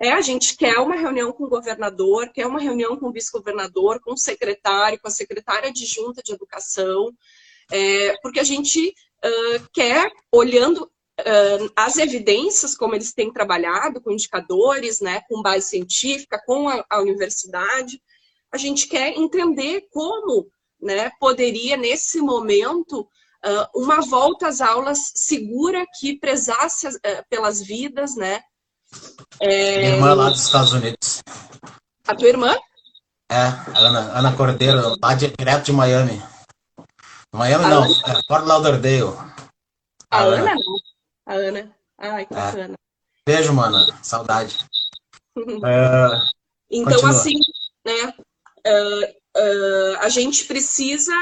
[0.00, 4.00] É, a gente quer uma reunião com o governador, quer uma reunião com o vice-governador,
[4.00, 7.12] com o secretário, com a secretária adjunta de educação,
[7.70, 10.90] é, porque a gente uh, quer, olhando
[11.74, 17.00] as evidências, como eles têm trabalhado, com indicadores, né, com base científica, com a, a
[17.00, 18.00] universidade,
[18.52, 20.46] a gente quer entender como
[20.80, 23.08] né, poderia, nesse momento,
[23.74, 26.88] uma volta às aulas segura que prezasse
[27.28, 28.40] pelas vidas, né?
[29.40, 29.78] É...
[29.78, 31.22] Minha irmã lá dos Estados Unidos.
[32.06, 32.56] A tua irmã?
[33.30, 33.46] É,
[33.76, 36.22] Ana, Ana Cordeiro, lá de, direto de Miami.
[37.34, 37.94] Miami a não, Ana...
[38.06, 39.16] é Fort Lauderdale.
[40.10, 40.36] A, a Ana.
[40.36, 40.83] Ana não.
[41.26, 41.74] A Ana.
[41.98, 42.36] Ai, que é.
[42.36, 42.74] bacana.
[43.26, 43.98] Beijo, mana.
[44.02, 44.58] Saudade.
[45.36, 46.34] é...
[46.70, 47.10] Então, Continua.
[47.10, 47.38] assim,
[47.84, 48.14] né?
[48.66, 49.04] Uh,
[49.38, 51.12] uh, a gente precisa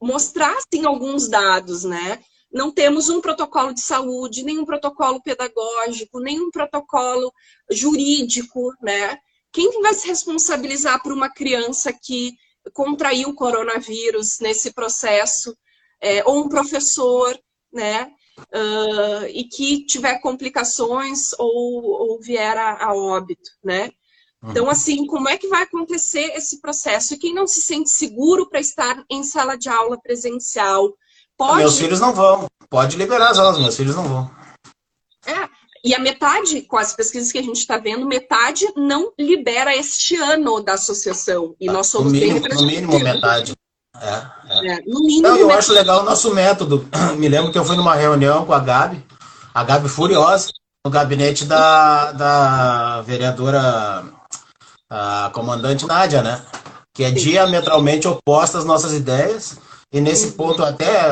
[0.00, 2.22] mostrar, assim, alguns dados, né?
[2.52, 7.32] Não temos um protocolo de saúde, nenhum protocolo pedagógico, nenhum protocolo
[7.68, 9.18] jurídico, né?
[9.50, 12.34] Quem vai se responsabilizar por uma criança que
[12.72, 15.56] contrair o coronavírus nesse processo,
[16.00, 17.36] é, ou um professor,
[17.72, 18.10] né?
[18.38, 23.90] Uh, e que tiver complicações ou, ou vier a, a óbito, né?
[24.46, 27.14] Então, assim, como é que vai acontecer esse processo?
[27.14, 30.92] E quem não se sente seguro para estar em sala de aula presencial,
[31.36, 31.58] pode...
[31.58, 32.46] Meus filhos não vão.
[32.68, 34.30] Pode liberar as aulas, meus filhos não vão.
[35.26, 35.48] É,
[35.82, 40.16] e a metade, com as pesquisas que a gente está vendo, metade não libera este
[40.16, 41.56] ano da associação.
[41.58, 43.54] E nós somos no mínimo, bem No mínimo metade.
[44.00, 44.66] É, é.
[44.72, 45.58] É, no mínimo Não, eu metade.
[45.58, 46.88] acho legal o nosso método.
[47.16, 49.04] Me lembro que eu fui numa reunião com a Gabi,
[49.54, 50.50] a Gabi Furiosa,
[50.84, 54.04] no gabinete da, da vereadora
[54.90, 56.42] a comandante Nádia, né?
[56.92, 59.58] Que é diametralmente oposta às nossas ideias.
[59.92, 61.10] E nesse ponto até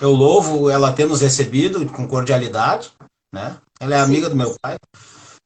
[0.00, 2.90] eu louvo ela ter nos recebido com cordialidade,
[3.32, 3.56] né?
[3.80, 4.76] Ela é amiga do meu pai.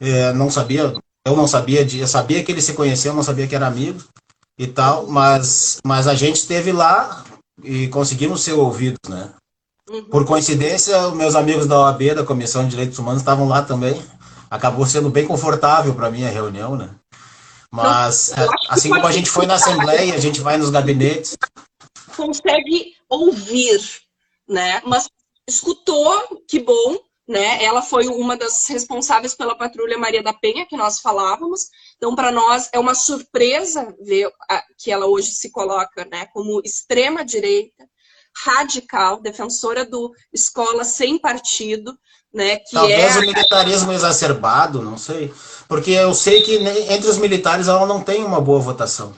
[0.01, 0.95] É, não sabia,
[1.27, 4.01] eu não sabia de, eu sabia que ele se conheceu, não sabia que era amigo
[4.61, 7.25] e tal, mas mas a gente esteve lá
[7.65, 9.31] e conseguimos ser ouvidos, né?
[9.89, 10.05] Uhum.
[10.05, 14.05] Por coincidência, meus amigos da OAB, da Comissão de Direitos Humanos, estavam lá também.
[14.51, 16.91] Acabou sendo bem confortável para mim a reunião, né?
[17.73, 21.39] Mas, que assim como a gente foi na Assembleia, a gente vai nos gabinetes.
[22.15, 23.81] consegue ouvir,
[24.47, 24.83] né?
[24.85, 25.09] Mas
[25.49, 27.65] escutou, que bom, né?
[27.65, 31.71] Ela foi uma das responsáveis pela Patrulha Maria da Penha, que nós falávamos.
[32.01, 36.63] Então, para nós é uma surpresa ver a- que ela hoje se coloca, né, como
[36.65, 37.85] extrema direita,
[38.35, 41.93] radical, defensora do escola sem partido,
[42.33, 42.57] né?
[42.57, 45.31] Que Talvez é o militarismo exacerbado, não sei.
[45.69, 49.15] Porque eu sei que entre os militares ela não tem uma boa votação.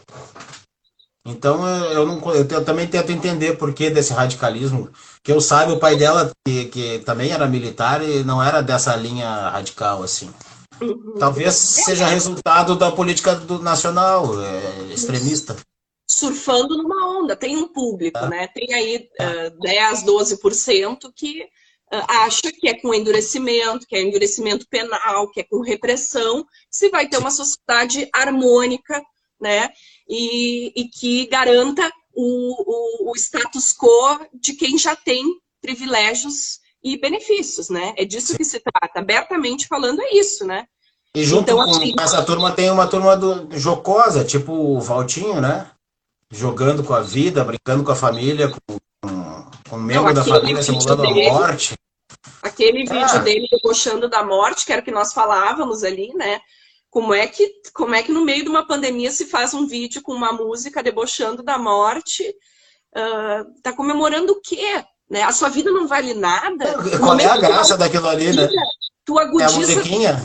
[1.24, 4.90] Então eu, eu não, eu, eu também tento entender por que desse radicalismo.
[5.22, 8.96] Que eu saiba, o pai dela, que, que também era militar, e não era dessa
[8.96, 10.34] linha radical assim.
[11.18, 15.56] Talvez seja resultado da política do nacional, é, extremista.
[16.06, 17.34] surfando numa onda.
[17.36, 18.46] Tem um público, né?
[18.48, 21.48] Tem aí eh, 10, 12% que eh,
[22.08, 27.08] acha que é com endurecimento, que é endurecimento penal, que é com repressão, se vai
[27.08, 29.02] ter uma sociedade harmônica,
[29.40, 29.70] né?
[30.08, 35.24] E, e que garanta o, o, o status quo de quem já tem
[35.60, 37.94] privilégios e benefícios, né?
[37.96, 39.00] É disso que se trata.
[39.00, 40.66] Abertamente falando, é isso, né?
[41.14, 45.40] E junto Então, com assim- essa turma tem uma turma do, jocosa, tipo o Valtinho,
[45.40, 45.70] né?
[46.30, 50.38] Jogando com a vida, brincando com a família, com, com, com um membro da aquele
[50.38, 51.74] família simulando a dele- morte.
[52.42, 53.06] Aquele Ah.
[53.06, 56.40] vídeo dele debochando da morte, que era o que nós falávamos ali, né?
[56.90, 60.02] Como é, que, como é que no meio de uma pandemia se faz um vídeo
[60.02, 62.34] com uma música debochando da morte?
[62.94, 64.84] Ah, tá comemorando o quê?
[65.12, 65.22] Né?
[65.22, 66.72] A sua vida não vale nada?
[66.98, 68.44] Qual é a graça daquilo ali, né?
[68.44, 68.62] agudiza-
[69.04, 70.22] Tu É a agudiza musiquinha.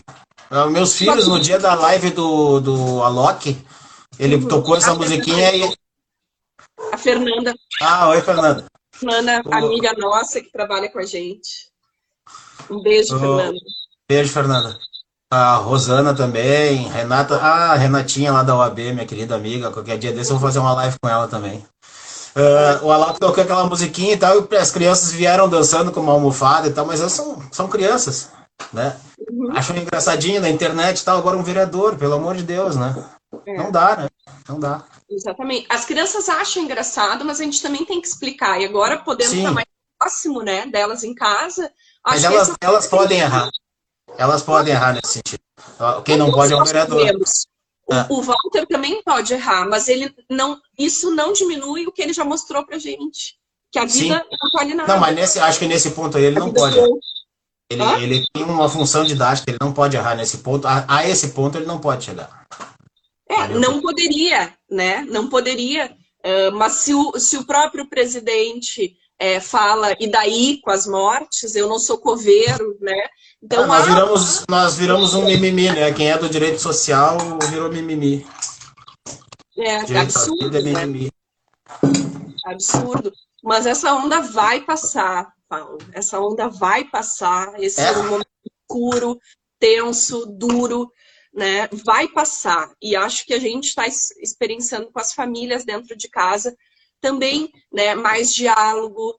[0.50, 3.58] É, Meus filhos, no dia da live do, do Alok,
[4.18, 4.48] ele Uhum.
[4.48, 5.78] tocou essa musiquinha e.
[6.94, 8.64] a Fernanda, Ah, oi, Fernanda.
[8.96, 11.68] Fernanda, amiga nossa que trabalha com a gente.
[12.70, 13.20] Um beijo.
[13.20, 13.58] Fernanda.
[14.10, 14.80] Beijo, Fernanda.
[15.30, 20.14] A Rosana também, Renata, ah, a Renatinha lá da OAB, minha querida amiga, qualquer dia
[20.14, 21.66] desse eu vou fazer uma live com ela também.
[22.38, 26.14] Ah, o Alok tocou aquela musiquinha e tal, e as crianças vieram dançando com uma
[26.14, 28.30] almofada e tal, mas elas são, são crianças,
[28.72, 28.96] né?
[29.28, 29.58] Uhum.
[29.58, 32.94] Acham engraçadinho na internet e tal, agora um vereador, pelo amor de Deus, né?
[33.46, 33.58] É.
[33.58, 34.10] Não dá, né?
[34.48, 34.84] Não dá.
[35.10, 35.66] Exatamente.
[35.68, 38.62] As crianças acham engraçado, mas a gente também tem que explicar.
[38.62, 39.40] E agora, podendo Sim.
[39.40, 39.68] estar mais
[39.98, 41.72] próximo né, delas em casa,
[42.06, 43.50] Mas elas, elas podem errar.
[44.16, 45.42] Elas podem errar nesse sentido.
[46.06, 47.00] Quem não pode é o vereador.
[47.00, 47.48] podemos.
[47.90, 48.06] O- É.
[48.10, 52.26] O, Walter também pode errar, mas ele não, isso não diminui o que ele já
[52.26, 53.38] mostrou pra gente.
[53.72, 54.94] Que a vida não vale nada.
[54.94, 56.78] Não, mas nesse, acho que nesse ponto aí ele A não pode.
[57.70, 58.00] Ele, Hã?
[58.00, 60.66] ele tem uma função didática, ele não pode errar nesse ponto.
[60.68, 62.46] A, a esse ponto ele não pode chegar.
[63.30, 65.02] É, não poderia, né?
[65.10, 65.94] Não poderia.
[66.24, 71.56] eh, mas se o, se o próprio presidente eh, fala, e daí com as mortes,
[71.56, 72.96] eu não sou coveiro, né?
[73.42, 75.92] Então, Ah, nós, viramos, nós viramos um mimimi, né?
[75.94, 77.18] Quem é do direito social
[77.50, 78.26] virou mimimi.
[79.58, 80.86] é Direito à absurdo, é né?
[80.86, 81.12] mimimi.
[82.46, 83.12] absurdo.
[83.44, 85.78] Mas essa onda vai passar, Paulo.
[85.94, 87.54] Essa onda vai passar.
[87.60, 87.86] Esse É.
[87.86, 88.28] é um momento
[88.70, 89.20] escuro,
[89.60, 90.92] tenso, duro,
[91.34, 91.68] né?
[91.86, 92.72] Vai passar.
[92.82, 96.56] E acho que a gente está experienciando com as famílias dentro de casa
[97.02, 97.96] também, né?
[97.96, 99.16] Mais diálogo,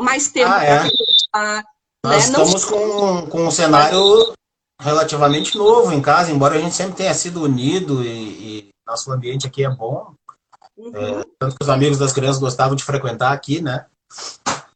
[0.00, 0.78] mais tempo Ah, é.
[0.78, 1.64] para conversar.
[2.04, 2.18] Nós né?
[2.18, 4.32] Estamos com, com um cenário
[4.80, 9.46] relativamente novo em casa, embora a gente sempre tenha sido unido e, e nosso ambiente
[9.46, 10.14] aqui é bom.
[10.76, 11.22] Uhum.
[11.38, 13.86] Tanto que os amigos das crianças gostavam de frequentar aqui, né?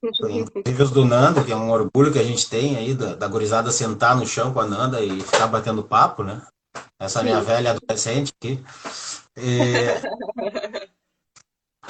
[0.03, 3.28] Inclusive os do Nando, que é um orgulho que a gente tem aí, da, da
[3.28, 6.42] gurizada sentar no chão com a Nanda e ficar batendo papo, né?
[6.98, 8.62] Essa minha velha adolescente aqui.
[9.36, 9.62] E,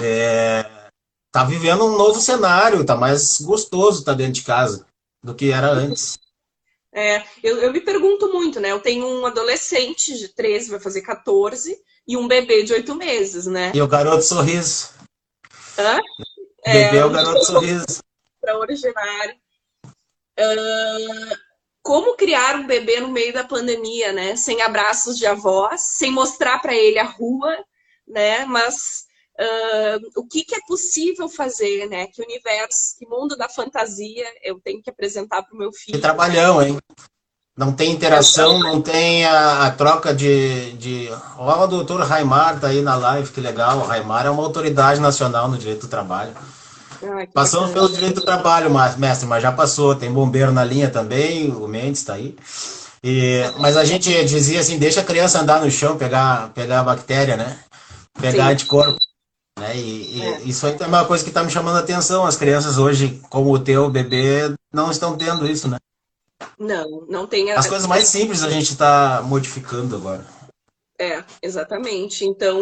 [0.03, 0.89] é,
[1.31, 4.87] tá vivendo um novo cenário, tá mais gostoso estar tá dentro de casa
[5.23, 6.19] do que era antes.
[6.95, 8.71] É, eu, eu me pergunto muito, né?
[8.71, 13.47] Eu tenho um adolescente de 13, vai fazer 14, e um bebê de 8 meses,
[13.47, 13.73] né?
[13.75, 14.91] E o garoto sorriso.
[15.79, 15.99] Hã?
[16.65, 18.03] Bebê é o garoto sorriso.
[18.37, 19.37] Extraordinário.
[20.39, 21.37] Uh,
[21.83, 24.37] como criar um bebê no meio da pandemia, né?
[24.37, 27.57] Sem abraços de avós, sem mostrar para ele a rua,
[28.07, 28.45] né?
[28.45, 29.07] Mas
[29.39, 32.07] uh, o que, que, é possível fazer, né?
[32.07, 35.97] Que universo, que mundo da fantasia eu tenho que apresentar para o meu filho.
[35.97, 36.79] Que trabalhão, hein?
[37.57, 41.09] Não tem interação, não tem a, a troca de, de.
[41.37, 43.79] Olha o doutor Raimar tá aí na live, que legal.
[43.79, 46.33] O Raimar é uma autoridade nacional no direito do trabalho.
[47.03, 47.87] Ah, Passamos bacana.
[47.89, 49.95] pelo direito do trabalho, mestre, mas já passou.
[49.95, 52.35] Tem bombeiro na linha também, o Mendes está aí.
[53.05, 56.85] E, mas a gente dizia assim, deixa a criança andar no chão, pegar, pegar a
[56.85, 57.59] bactéria, né?
[58.19, 58.53] Pegar Sim.
[58.53, 58.99] anticorpo.
[59.63, 59.77] Né?
[59.77, 60.41] E, e é.
[60.43, 62.27] isso aí é uma coisa que está me chamando a atenção.
[62.27, 65.79] As crianças hoje, como o teu bebê, não estão tendo isso, né?
[66.59, 67.53] Não, não tem.
[67.53, 70.27] As coisas mais simples a gente está modificando agora.
[70.99, 72.25] É, exatamente.
[72.25, 72.61] Então,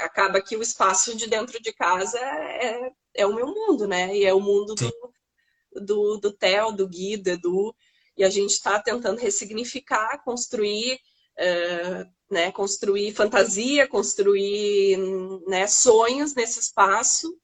[0.00, 4.16] acaba que o espaço de dentro de casa é, é o meu mundo, né?
[4.16, 7.74] E é o mundo do, do, do Theo, do Gui, do Edu.
[8.16, 10.98] E a gente está tentando ressignificar, construir,
[11.38, 12.50] uh, né?
[12.52, 14.98] construir fantasia, construir
[15.46, 15.66] né?
[15.66, 17.34] sonhos nesse espaço.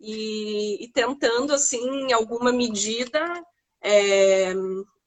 [0.00, 3.20] E, e tentando, assim, em alguma medida,
[3.82, 4.54] é,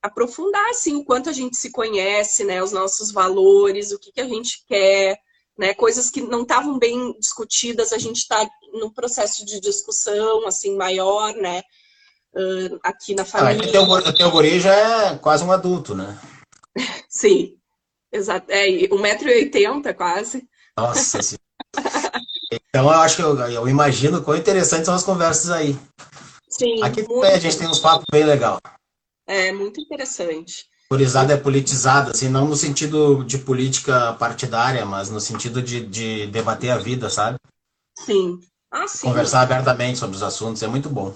[0.03, 4.19] aprofundar assim o quanto a gente se conhece, né, os nossos valores, o que, que
[4.19, 5.17] a gente quer,
[5.57, 10.75] né, coisas que não estavam bem discutidas, a gente está num processo de discussão assim
[10.75, 11.61] maior, né,
[12.35, 13.63] uh, aqui na família.
[13.79, 16.19] Ah, o teu guri já é quase um adulto, né?
[17.07, 17.55] Sim,
[18.13, 20.47] exato, é 1,80m quase.
[20.77, 21.19] Nossa
[22.69, 25.77] Então eu acho que eu, eu imagino quão interessantes são as conversas aí.
[26.49, 26.83] Sim.
[26.83, 27.25] Aqui muito...
[27.25, 28.59] a gente tem uns papos bem legal.
[29.27, 30.65] É muito interessante.
[30.89, 36.27] Politizada é politizada, assim, não no sentido de política partidária, mas no sentido de, de
[36.27, 37.37] debater a vida, sabe?
[37.97, 38.39] Sim.
[38.69, 39.07] Ah, sim.
[39.07, 41.15] Conversar abertamente sobre os assuntos é muito bom.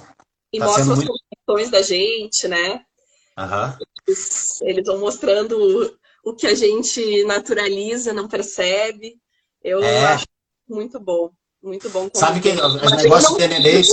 [0.51, 1.71] E tá mostra as muito...
[1.71, 2.81] da gente, né?
[3.37, 3.85] Uhum.
[4.07, 5.95] Eles, eles vão mostrando
[6.29, 9.15] o que a gente naturaliza, não percebe.
[9.63, 10.05] Eu é.
[10.05, 10.25] acho
[10.67, 11.29] muito bom.
[11.63, 12.09] Muito bom.
[12.13, 13.87] Sabe que o negócio de nenês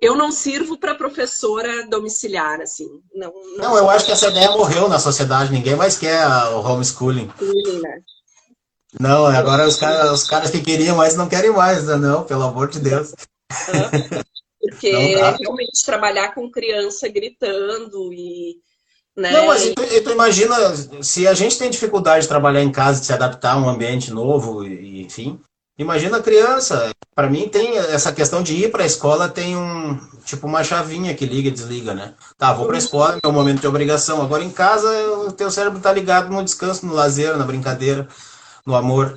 [0.00, 2.86] eu não sirvo para professora domiciliar, assim.
[3.12, 6.60] Não, não, não eu acho que essa ideia morreu na sociedade, ninguém mais quer o
[6.60, 7.28] homeschooling.
[7.36, 8.00] Sim, né?
[8.98, 11.96] Não, agora os caras, os caras que queriam mais não querem mais, né?
[11.96, 13.12] não, pelo amor de Deus.
[14.60, 18.56] Porque realmente trabalhar com criança gritando e.
[19.18, 19.32] Né?
[19.32, 20.54] Não, mas tu, tu, imagina,
[21.02, 24.12] se a gente tem dificuldade de trabalhar em casa, de se adaptar a um ambiente
[24.12, 25.40] novo, e, enfim,
[25.78, 26.90] Imagina a criança.
[27.14, 31.14] Para mim tem essa questão de ir para a escola tem um tipo uma chavinha
[31.14, 32.14] que liga e desliga, né?
[32.36, 34.20] Tá, vou para a escola, é meu momento de obrigação.
[34.20, 34.88] Agora em casa
[35.18, 38.08] o teu cérebro tá ligado no descanso, no lazer, na brincadeira,
[38.66, 39.14] no amor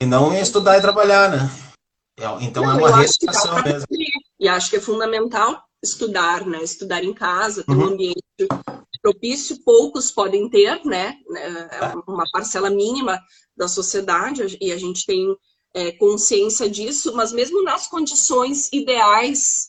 [0.00, 1.50] e não em estudar e trabalhar, né?
[2.20, 3.86] É, então é não, é uma restrição mesmo.
[4.38, 6.62] E acho que é fundamental estudar, né?
[6.62, 7.80] Estudar em casa, ter uhum.
[7.82, 8.20] um ambiente
[9.04, 11.14] propício, poucos podem ter, né?
[11.36, 13.20] É uma parcela mínima
[13.54, 15.36] da sociedade e a gente tem
[15.74, 19.68] é, consciência disso, mas mesmo nas condições ideais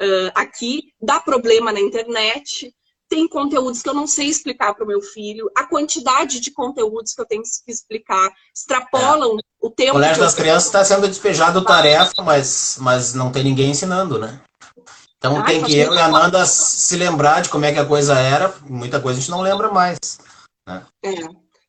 [0.00, 2.72] uh, aqui, dá problema na internet,
[3.08, 7.12] tem conteúdos que eu não sei explicar para o meu filho, a quantidade de conteúdos
[7.12, 9.42] que eu tenho que explicar extrapolam é.
[9.60, 9.90] o tempo.
[9.90, 14.40] O colégio das crianças está sendo despejado tarefa, mas, mas não tem ninguém ensinando, né?
[15.26, 18.18] Então tem que eu e a Nanda se lembrar de como é que a coisa
[18.18, 19.98] era, muita coisa a gente não lembra mais.
[20.66, 20.86] Né?
[21.04, 21.14] É,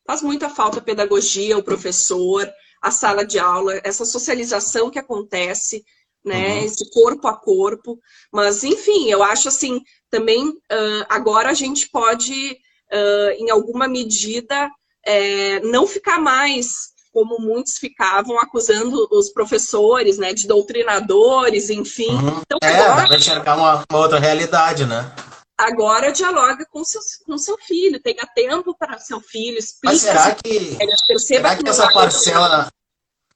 [0.06, 2.48] faz muita falta a pedagogia, o professor,
[2.80, 5.84] a sala de aula, essa socialização que acontece,
[6.24, 6.54] né?
[6.54, 6.64] Uhum.
[6.64, 7.98] Esse corpo a corpo.
[8.32, 9.80] Mas, enfim, eu acho assim,
[10.10, 12.52] também uh, agora a gente pode,
[12.92, 14.70] uh, em alguma medida,
[15.04, 22.10] é, não ficar mais como muitos ficavam acusando os professores, né, de doutrinadores, enfim.
[22.10, 22.42] Uhum.
[22.42, 23.02] Então, é, agora...
[23.02, 25.12] dá para enxergar uma, uma outra realidade, né?
[25.58, 29.92] agora dialoga com seu, com seu filho, tenha tempo para seu filho, explica.
[29.92, 30.78] Mas será que,
[31.18, 32.68] será que, que essa parcela,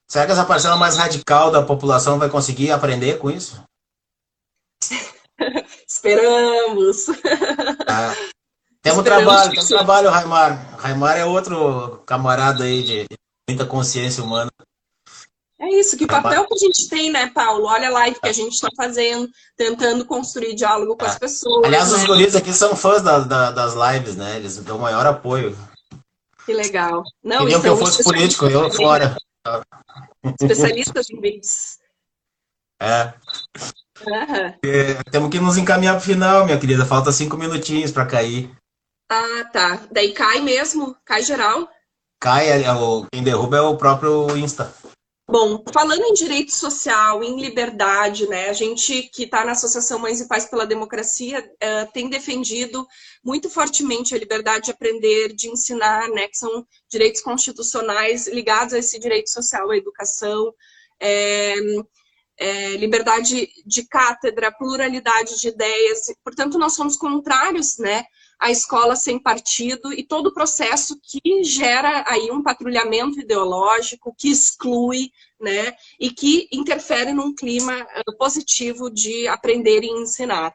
[0.07, 3.61] será que essa parcela mais radical da população vai conseguir aprender com isso?
[5.85, 7.07] Esperamos.
[7.87, 8.15] Ah,
[8.81, 10.77] temos trabalho, temos trabalho, Raimar.
[10.79, 13.05] Raimar é outro camarada aí de
[13.49, 14.51] muita consciência humana.
[15.59, 17.65] É isso, que papel que a gente tem, né, Paulo?
[17.67, 21.63] Olha a live que a gente está fazendo, tentando construir diálogo com as pessoas.
[21.63, 21.97] Aliás, né?
[21.97, 24.35] os guris aqui são fãs da, da, das lives, né?
[24.35, 25.57] Eles dão maior apoio.
[26.45, 27.03] Que legal.
[27.23, 29.15] Não, Queriam que eu fosse político, eu fora.
[30.41, 31.77] Especialistas em vídeos.
[32.81, 33.13] É.
[34.65, 35.03] é.
[35.09, 36.85] Temos que nos encaminhar para o final, minha querida.
[36.85, 38.51] Falta cinco minutinhos para cair.
[39.09, 39.79] Ah, tá.
[39.89, 40.93] Daí cai mesmo?
[41.05, 41.69] Cai geral?
[42.23, 42.63] Cai, é,
[43.11, 44.73] quem derruba é o próprio Insta.
[45.29, 48.47] Bom, falando em direito social, em liberdade, né?
[48.47, 52.87] A gente que está na Associação Mães e Pais pela Democracia uh, tem defendido
[53.21, 56.29] muito fortemente a liberdade de aprender, de ensinar, né?
[56.29, 60.53] Que são direitos constitucionais ligados a esse direito social, à educação,
[61.01, 61.55] é,
[62.37, 66.05] é, liberdade de cátedra, pluralidade de ideias.
[66.23, 68.05] Portanto, nós somos contrários, né?
[68.43, 74.29] A escola sem partido e todo o processo que gera aí um patrulhamento ideológico, que
[74.29, 80.53] exclui, né, e que interfere num clima eh, positivo de aprender e ensinar.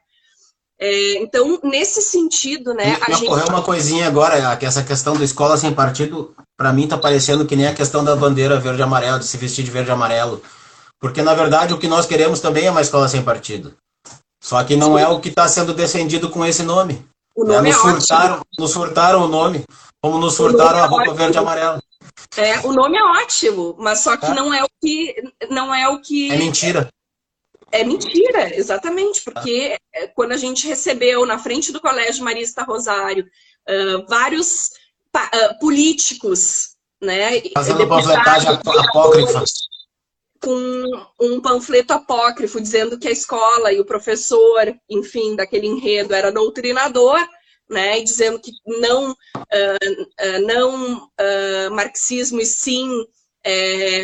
[0.79, 3.25] É, então, nesse sentido, né, a gente...
[3.25, 7.47] ocorreu uma coisinha agora, que essa questão da escola sem partido, para mim tá parecendo
[7.47, 9.93] que nem a questão da bandeira verde e amarelo, de se vestir de verde e
[9.93, 10.43] amarelo.
[11.01, 13.75] Porque, na verdade, o que nós queremos também é uma escola sem partido.
[14.43, 17.03] Só que não é o que está sendo defendido com esse nome.
[17.39, 18.47] O nome é, nos, é furtaram, ótimo.
[18.59, 19.65] nos furtaram o nome,
[20.03, 21.15] como nos furtaram a é roupa ótimo.
[21.15, 21.83] verde e amarela.
[22.37, 24.35] É, o nome é ótimo, mas só que é.
[24.35, 25.15] não é o que
[25.49, 26.93] não é o que É mentira.
[27.71, 30.09] É mentira, exatamente, porque é.
[30.09, 34.71] quando a gente recebeu na frente do Colégio Marista Rosário uh, vários
[35.15, 36.71] uh, políticos,
[37.01, 39.45] né, fazendo panfletagem apócrifa
[40.41, 46.33] com um panfleto apócrifo dizendo que a escola e o professor, enfim, daquele enredo era
[46.33, 47.19] doutrinador,
[47.69, 52.89] né, e dizendo que não, uh, uh, não uh, marxismo e sim
[53.45, 54.03] é,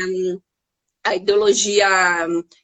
[1.02, 1.88] a ideologia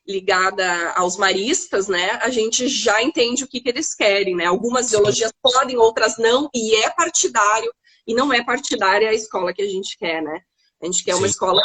[0.06, 4.88] ligada aos maristas, né, a gente já entende o que, que eles querem, né, algumas
[4.88, 7.72] ideologias podem, outras não, e é partidário,
[8.06, 10.42] e não é partidária a escola que a gente quer, né,
[10.82, 11.18] a gente quer Sim.
[11.18, 11.62] uma escola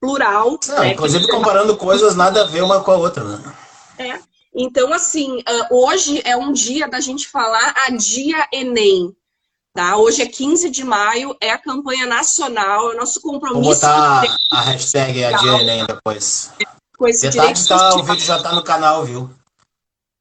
[0.00, 0.58] plural.
[0.68, 3.54] Não, né, inclusive comparando coisas nada a ver uma com a outra, né?
[3.98, 4.18] É.
[4.54, 9.14] Então, assim, ah, hoje é um dia da gente falar a dia Enem.
[9.74, 9.98] Tá?
[9.98, 13.62] Hoje é 15 de maio, é a campanha nacional, é o nosso compromisso.
[13.62, 16.50] Vou botar a hashtag a dia Enem depois.
[16.96, 19.28] Com esse Detalhe tá, o vídeo já está no canal, viu?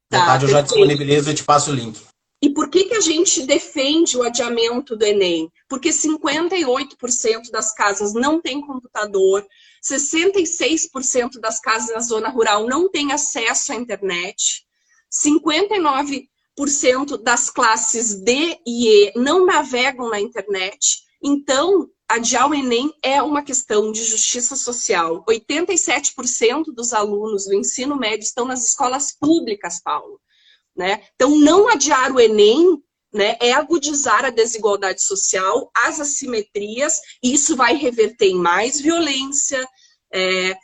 [0.10, 1.98] Tá, Detalhe eu já disponibilizo e te passo o link.
[2.42, 5.50] E por que, que a gente defende o adiamento do Enem?
[5.70, 9.46] Porque 58% das casas não têm computador,
[9.86, 14.66] 66% das casas na zona rural não têm acesso à internet,
[15.12, 21.04] 59% das classes D e E não navegam na internet.
[21.24, 25.24] Então, adiar o Enem é uma questão de justiça social.
[25.26, 30.20] 87% dos alunos do ensino médio estão nas escolas públicas, Paulo.
[30.76, 31.04] Né?
[31.16, 32.82] Então, não adiar o Enem
[33.16, 39.66] né, é agudizar a desigualdade social, as assimetrias, e isso vai reverter em mais violência,
[40.14, 40.58] é,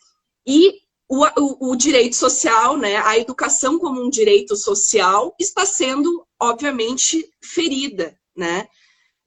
[0.45, 6.27] e o, o, o, direito social, né, a educação como um direito social, está sendo,
[6.37, 8.67] obviamente, ferida, né,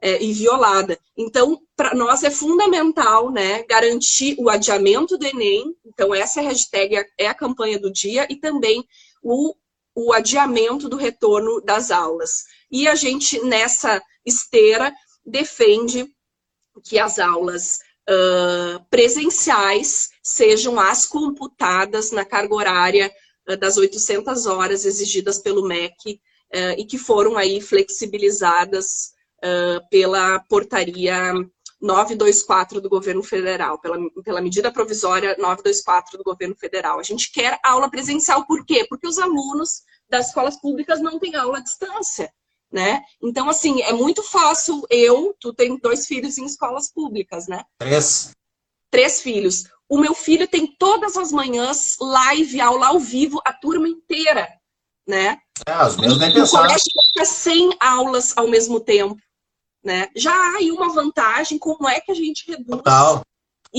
[0.02, 0.98] é, e violada.
[1.16, 7.26] Então, para nós é fundamental, né, garantir o adiamento do Enem, então essa hashtag é
[7.26, 8.86] a campanha do dia, e também
[9.22, 9.54] o
[9.94, 12.44] o adiamento do retorno das aulas.
[12.70, 14.92] E a gente, nessa esteira,
[15.24, 16.06] defende
[16.82, 17.78] que as aulas
[18.08, 23.12] uh, presenciais sejam as computadas na carga horária
[23.48, 26.20] uh, das 800 horas exigidas pelo MEC
[26.52, 29.12] uh, e que foram aí flexibilizadas
[29.90, 31.34] pela portaria
[31.84, 36.98] 924 do governo federal, pela, pela medida provisória 924 do governo federal.
[36.98, 38.86] A gente quer aula presencial, por quê?
[38.88, 42.32] Porque os alunos das escolas públicas não têm aula à distância,
[42.72, 43.02] né?
[43.22, 47.62] Então, assim, é muito fácil eu, tu tem dois filhos em escolas públicas, né?
[47.78, 48.30] Três.
[48.90, 49.64] Três filhos.
[49.86, 54.48] O meu filho tem todas as manhãs live, aula ao vivo, a turma inteira,
[55.06, 55.38] né?
[55.66, 56.60] É, os meus nem pensar.
[56.60, 59.18] O colégio fica 100 aulas ao mesmo tempo
[59.84, 60.08] né?
[60.16, 63.22] Já há aí uma vantagem, como é que a gente reduz Total.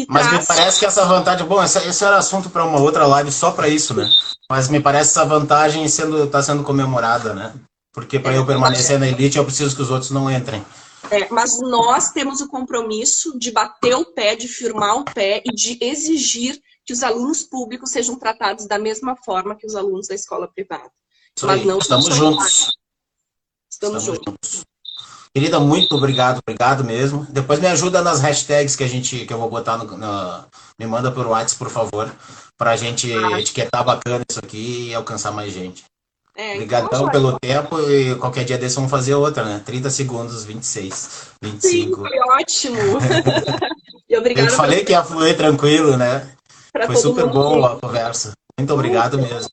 [0.10, 3.32] Mas me parece que essa vantagem, bom, esse, esse era assunto para uma outra live
[3.32, 4.10] só para isso, né?
[4.50, 7.54] Mas me parece essa vantagem sendo está sendo comemorada, né?
[7.94, 10.64] Porque para é, eu permanecer na elite, eu preciso que os outros não entrem.
[11.10, 15.54] É, mas nós temos o compromisso de bater o pé, de firmar o pé e
[15.54, 20.16] de exigir que os alunos públicos sejam tratados da mesma forma que os alunos da
[20.16, 20.92] escola privada.
[21.36, 21.66] Isso mas aí.
[21.66, 22.78] não estamos juntos.
[23.70, 24.26] Estamos, estamos juntos.
[24.28, 24.66] juntos.
[25.36, 27.28] Querida, muito obrigado, obrigado mesmo.
[27.30, 30.46] Depois me ajuda nas hashtags que a gente que eu vou botar no, no
[30.80, 32.10] me manda por WhatsApp, por favor,
[32.58, 33.38] para a gente ah.
[33.38, 35.84] etiquetar bacana isso aqui e alcançar mais gente.
[36.38, 39.62] É, Obrigadão então, pelo tempo e qualquer dia desse vamos fazer outra, né?
[39.66, 41.68] 30 segundos, 26, 25.
[41.68, 42.78] Sim, foi ótimo.
[44.08, 46.32] e obrigado eu falei que ia fluir tranquilo, né?
[46.72, 48.32] Pra foi super bom a conversa.
[48.58, 49.50] Muito obrigado mesmo.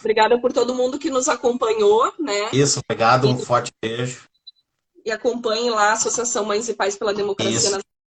[0.00, 2.48] Obrigada por todo mundo que nos acompanhou, né?
[2.50, 4.22] Isso, obrigado, um forte beijo.
[5.04, 7.70] E acompanhe lá a Associação Mães e Pais pela Democracia Isso.
[7.70, 7.82] nas